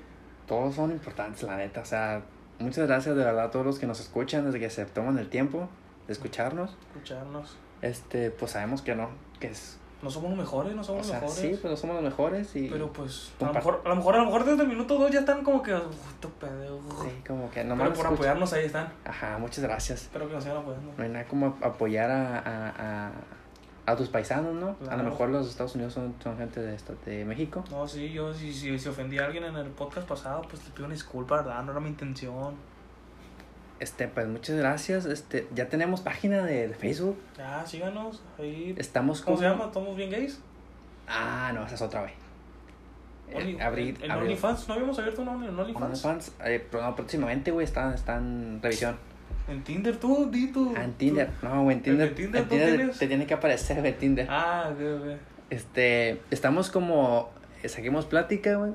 Todos 0.47 0.75
son 0.75 0.91
importantes, 0.91 1.43
la 1.43 1.58
neta. 1.58 1.82
O 1.82 1.86
sea, 1.86 2.23
muchas 2.60 2.88
gracias 2.88 3.15
de 3.15 3.23
verdad 3.23 3.45
a 3.45 3.51
todos 3.51 3.65
los 3.65 3.80
que 3.80 3.88
nos 3.88 3.99
escuchan, 3.99 4.45
desde 4.45 4.60
que 4.60 4.69
se 4.69 4.86
toman 4.86 5.17
el 5.17 5.30
tiempo 5.30 5.69
de 6.08 6.13
escucharnos. 6.13 6.75
Escucharnos. 6.93 7.58
Este, 7.82 8.32
pues 8.32 8.51
sabemos 8.51 8.82
que 8.82 8.95
no, 8.95 9.10
que 9.39 9.47
es. 9.47 9.80
No 10.03 10.10
somos 10.12 10.29
los 10.31 10.39
mejores, 10.39 10.75
no 10.75 10.81
O 10.81 10.84
somos 10.84 11.08
sea, 11.08 11.21
los 11.21 11.31
mejores. 11.36 11.55
sí, 11.55 11.60
pues 11.62 11.71
no 11.71 11.77
somos 11.77 11.95
los 11.95 12.03
mejores 12.03 12.55
y. 12.55 12.67
Pero 12.69 12.91
pues, 12.93 13.31
a 13.41 13.45
lo, 13.45 13.53
mejor, 13.53 13.81
a 13.86 13.89
lo 13.89 13.95
mejor, 13.95 14.15
a 14.15 14.17
lo 14.19 14.25
mejor 14.25 14.43
desde 14.45 14.62
el 14.63 14.67
minuto 14.67 14.97
dos 14.97 15.10
ya 15.12 15.19
están 15.19 15.43
como 15.43 15.63
que, 15.63 15.73
"Uf, 15.73 16.25
pendejos. 16.39 16.81
Sí, 17.03 17.10
como 17.27 17.49
que 17.49 17.55
Pero 17.62 17.69
nomás 17.69 17.88
por 17.88 17.95
escuchan. 17.97 18.13
apoyarnos 18.13 18.53
ahí 18.53 18.65
están. 18.65 18.93
Ajá, 19.05 19.38
muchas 19.39 19.63
gracias. 19.63 20.01
Espero 20.03 20.27
que 20.27 20.34
nos 20.36 20.43
sigan 20.43 20.58
apoyando. 20.60 20.91
No 20.97 21.03
hay 21.03 21.10
nada 21.10 21.25
como 21.25 21.58
apoyar 21.62 22.12
a, 22.12 22.38
a, 22.39 23.08
a, 23.08 23.12
a 23.88 23.95
tus 23.95 24.10
paisanos, 24.10 24.53
¿no? 24.53 24.69
A 24.69 24.75
Claro. 24.75 24.97
lo 25.03 25.10
mejor 25.10 25.29
los 25.29 25.47
Estados 25.49 25.73
Unidos 25.75 25.93
son, 25.93 26.13
son 26.21 26.38
gente 26.38 26.60
de, 26.62 26.77
de 27.05 27.25
México. 27.25 27.63
No, 27.71 27.88
sí, 27.88 28.12
yo 28.12 28.34
si, 28.34 28.53
si, 28.53 28.77
si 28.77 28.89
ofendí 28.89 29.17
a 29.17 29.25
alguien 29.25 29.45
en 29.45 29.55
el 29.55 29.69
podcast 29.69 30.08
pasado, 30.08 30.41
pues 30.49 30.63
le 30.65 30.71
pido 30.71 30.86
una 30.86 30.93
disculpa, 30.93 31.38
¿verdad? 31.38 31.63
No 31.63 31.71
era 31.71 31.79
mi 31.81 31.89
intención. 31.89 32.55
Este, 33.86 34.08
pues 34.08 34.28
muchas 34.28 34.56
gracias. 34.56 35.06
Este, 35.06 35.48
ya 35.54 35.69
tenemos 35.69 36.02
página 36.02 36.43
de, 36.43 36.69
de 36.69 36.74
Facebook. 36.74 37.19
Ya, 37.38 37.63
síganos. 37.67 38.24
Ahí. 38.39 38.74
Estamos 38.80 39.21
¿Cómo 39.21 39.38
se 39.38 39.43
llama? 39.43 39.65
¿Estamos 39.65 39.95
bien 39.95 40.10
gays? 40.10 40.39
Ah, 41.08 41.52
no, 41.54 41.63
esa 41.67 41.76
es 41.76 41.82
otra, 41.84 42.02
güey. 42.02 42.13
Only- 43.32 43.60
Eh, 43.60 43.62
abrir, 43.62 43.98
¿En 44.04 44.10
abrir- 44.10 44.24
OnlyFans? 44.24 44.67
¿No 44.67 44.74
habíamos 44.74 44.98
abierto 44.98 45.21
un 45.21 45.28
Only- 45.28 45.50
OnlyFans? 45.50 46.04
OnlyFans, 46.04 46.32
eh, 46.45 46.67
no, 46.74 46.95
próximamente, 46.95 47.52
güey, 47.52 47.63
está, 47.63 47.93
está 47.93 48.17
en 48.17 48.60
revisión. 48.63 48.98
En 49.48 49.63
Tinder, 49.63 49.98
tú, 49.98 50.32
di 50.32 50.48
tú. 50.52 50.74
Ah, 50.76 50.84
en 50.84 50.93
Tinder. 50.93 51.30
No, 51.43 51.62
güey, 51.65 51.74
en 51.76 51.78
¿En 51.78 51.84
Tinder. 51.84 52.15
Tinder 52.15 52.41
en 52.41 52.48
tú 52.48 52.56
Tinder 52.56 52.76
tienes? 52.78 52.98
te 52.98 53.08
tiene 53.08 53.28
que 53.28 53.36
aparecer, 53.36 53.82
güey, 53.82 53.95
Tinder. 53.95 54.26
Ah, 54.32 54.71
ok, 54.74 54.80
ok. 55.00 55.19
Este, 55.52 56.21
estamos 56.32 56.71
como, 56.71 57.30
eh, 57.62 57.69
saquemos 57.69 58.06
plática, 58.08 58.56
güey. 58.56 58.71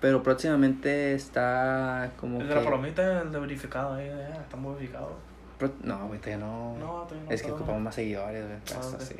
Pero 0.00 0.22
próximamente 0.22 1.14
está 1.14 2.12
como 2.20 2.36
El 2.40 2.48
que... 2.48 2.48
de 2.50 2.54
la 2.60 2.64
palomita, 2.64 3.22
el 3.22 3.32
de 3.32 3.38
verificado, 3.40 3.94
ahí, 3.94 4.06
ya, 4.08 4.34
estamos 4.42 4.74
verificados. 4.76 5.12
Pro- 5.58 5.72
No, 5.82 6.06
güey, 6.08 6.20
todavía 6.20 6.44
no. 6.46 6.76
No, 6.78 6.86
todavía 7.04 7.24
no, 7.24 7.30
es 7.30 7.42
que 7.42 7.50
ocupamos 7.50 7.80
más 7.80 7.94
seguidores, 7.94 8.44
güey. 8.44 8.58
Ah, 8.74 8.88
pues, 8.96 9.04
sí. 9.08 9.14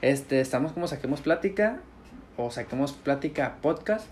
Este, 0.00 0.40
estamos 0.40 0.72
como 0.72 0.86
saquemos 0.88 1.20
plática. 1.20 1.80
O 2.38 2.50
saquemos 2.50 2.92
plática 2.92 3.56
podcast. 3.60 4.06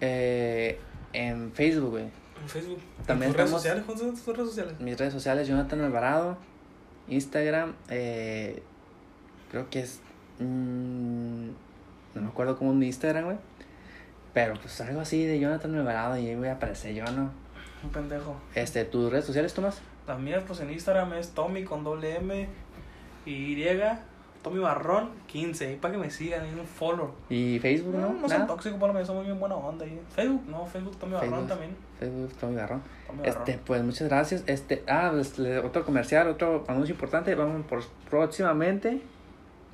Eh, 0.00 0.78
en 1.12 1.52
Facebook, 1.52 1.90
güey. 1.90 2.04
En 2.04 2.48
Facebook. 2.48 2.78
También 3.06 3.30
¿En 3.30 3.36
tus 3.36 3.38
redes 3.38 3.50
sociales? 3.50 3.84
¿Cuáles 3.84 4.02
son 4.02 4.10
tus 4.14 4.26
redes 4.26 4.48
sociales? 4.48 4.80
Mis 4.80 4.98
redes 4.98 5.12
sociales, 5.12 5.46
Jonathan 5.46 5.80
Alvarado. 5.82 6.38
Instagram, 7.08 7.74
eh, 7.88 8.62
creo 9.50 9.68
que 9.68 9.80
es. 9.80 10.00
mm, 10.38 11.46
no 12.14 12.22
me 12.22 12.28
acuerdo 12.28 12.56
cómo 12.56 12.70
es 12.70 12.76
mi 12.76 12.86
Instagram, 12.86 13.24
güey. 13.24 13.36
Pero 14.32 14.54
pues 14.54 14.80
algo 14.80 15.00
así 15.00 15.24
de 15.24 15.38
Jonathan 15.40 15.74
Alvarado 15.74 16.16
y 16.16 16.28
ahí 16.28 16.36
voy 16.36 16.48
a 16.48 16.52
aparecer 16.54 16.94
yo, 16.94 17.04
¿no? 17.04 17.30
Un 17.82 17.90
pendejo. 17.90 18.36
Este, 18.54 18.84
¿tus 18.84 19.10
redes 19.10 19.24
sociales, 19.24 19.54
Tomás? 19.54 19.80
También, 20.06 20.42
pues 20.46 20.60
en 20.60 20.70
Instagram 20.70 21.12
es 21.14 21.30
Tommy 21.30 21.64
con 21.64 21.82
doble 21.84 22.16
M 22.16 22.48
y 23.26 23.30
Y, 23.32 23.78
Tommy 24.42 24.58
Barrón 24.58 25.10
15. 25.26 25.66
Ahí 25.66 25.76
para 25.76 25.92
que 25.92 25.98
me 25.98 26.10
sigan, 26.10 26.42
ahí 26.42 26.54
un 26.58 26.66
follow. 26.66 27.12
¿Y 27.28 27.58
Facebook, 27.58 27.94
no? 27.94 28.00
No, 28.00 28.12
no 28.14 28.26
¿Nada? 28.26 28.38
son 28.38 28.46
tóxicos, 28.46 28.78
por 28.78 28.88
lo 28.88 28.94
menos 28.94 29.06
somos 29.06 29.24
bien 29.24 29.38
buena 29.38 29.54
onda 29.56 29.84
ahí. 29.84 30.00
Facebook, 30.14 30.42
no, 30.48 30.66
Facebook 30.66 30.96
Tommy 30.98 31.12
Barrón 31.14 31.46
también. 31.46 31.76
Facebook, 31.98 32.32
Tommy 32.40 32.56
Barrón. 32.56 32.82
Tommy 33.06 33.20
Este, 33.28 33.38
Barrón. 33.52 33.60
pues 33.66 33.82
muchas 33.82 34.08
gracias. 34.08 34.44
Este, 34.46 34.82
ah, 34.88 35.10
pues, 35.12 35.38
otro 35.62 35.84
comercial, 35.84 36.28
otro 36.28 36.64
anuncio 36.68 36.94
importante. 36.94 37.34
Vamos 37.34 37.66
por 37.66 37.82
próximamente. 38.08 39.02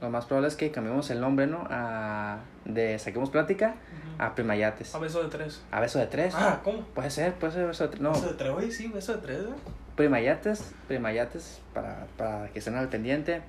Lo 0.00 0.11
más 0.11 0.26
probable 0.26 0.48
es 0.48 0.56
que 0.56 0.70
cambiemos 0.70 1.09
el 1.11 1.20
nombre, 1.20 1.46
¿no? 1.46 1.66
A, 1.70 2.40
de 2.64 2.98
Saquemos 2.98 3.30
Plática 3.30 3.76
a 4.18 4.35
Primayates. 4.35 4.94
A 4.94 4.98
beso 4.98 5.22
de 5.22 5.30
tres. 5.30 5.62
A 5.70 5.80
beso 5.80 5.98
de 5.98 6.06
tres. 6.06 6.35
Ah, 6.37 6.61
¿cómo? 6.62 6.82
Puede 6.82 7.11
ser, 7.11 7.35
puede 7.35 7.54
ser 7.54 7.66
beso 7.66 7.85
de 7.85 7.90
tres. 7.90 8.02
No, 8.02 8.12
Beso 8.12 8.28
de 8.28 8.35
tres, 8.35 8.50
oye, 8.50 8.70
sí, 8.70 8.88
beso 8.88 9.14
de 9.14 9.22
tres, 9.22 9.38
¿eh? 9.40 9.54
Primayates, 9.96 10.74
Primayates, 10.87 11.61
para, 11.72 12.06
para 12.18 12.48
que 12.48 12.59
estén 12.59 12.74
al 12.76 12.88
pendiente. 12.88 13.42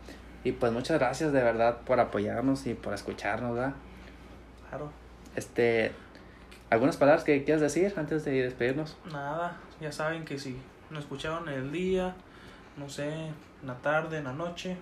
Y 0.43 0.53
pues 0.53 0.71
muchas 0.71 0.99
gracias 0.99 1.33
de 1.33 1.43
verdad 1.43 1.79
por 1.85 1.99
apoyarnos 1.99 2.65
y 2.67 2.73
por 2.73 2.93
escucharnos, 2.93 3.55
¿verdad? 3.55 3.73
Claro. 4.69 4.89
Este, 5.35 5.91
¿algunas 6.69 6.95
palabras 6.95 7.25
que 7.25 7.43
quieras 7.43 7.61
decir 7.61 7.93
antes 7.97 8.23
de 8.23 8.43
despedirnos? 8.43 8.97
Nada, 9.11 9.57
ya 9.81 9.91
saben 9.91 10.23
que 10.23 10.39
si 10.39 10.57
nos 10.89 11.03
escucharon 11.03 11.49
en 11.49 11.55
el 11.55 11.71
día, 11.73 12.15
no 12.77 12.87
sé, 12.87 13.09
en 13.11 13.67
la 13.67 13.75
tarde, 13.75 14.19
en 14.19 14.23
la 14.23 14.33
noche, 14.33 14.77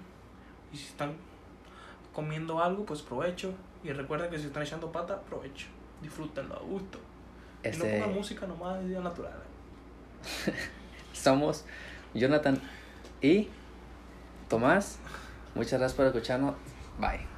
y 0.72 0.78
si 0.78 0.86
están 0.86 1.14
comiendo 2.16 2.64
algo, 2.64 2.86
pues 2.86 3.02
provecho. 3.02 3.54
Y 3.84 3.92
recuerden 3.92 4.32
que 4.32 4.40
si 4.40 4.46
están 4.46 4.64
echando 4.64 4.92
pata, 4.92 5.22
provecho. 5.22 5.68
Disfrútenlo 6.02 6.56
a 6.56 6.60
gusto. 6.60 7.00
Y 7.64 7.68
no 7.68 7.72
Este, 7.72 8.00
pongan 8.00 8.16
música 8.16 8.48
nomás, 8.48 8.82
es 8.82 8.90
día 8.90 9.02
natural. 9.02 9.34
somos 11.14 11.66
Jonathan 12.14 12.60
y 13.22 13.50
Tomás. 14.48 15.00
Muchas 15.54 15.80
gracias 15.80 15.94
por 15.94 16.06
escucharnos. 16.08 16.56
Bye. 17.00 17.35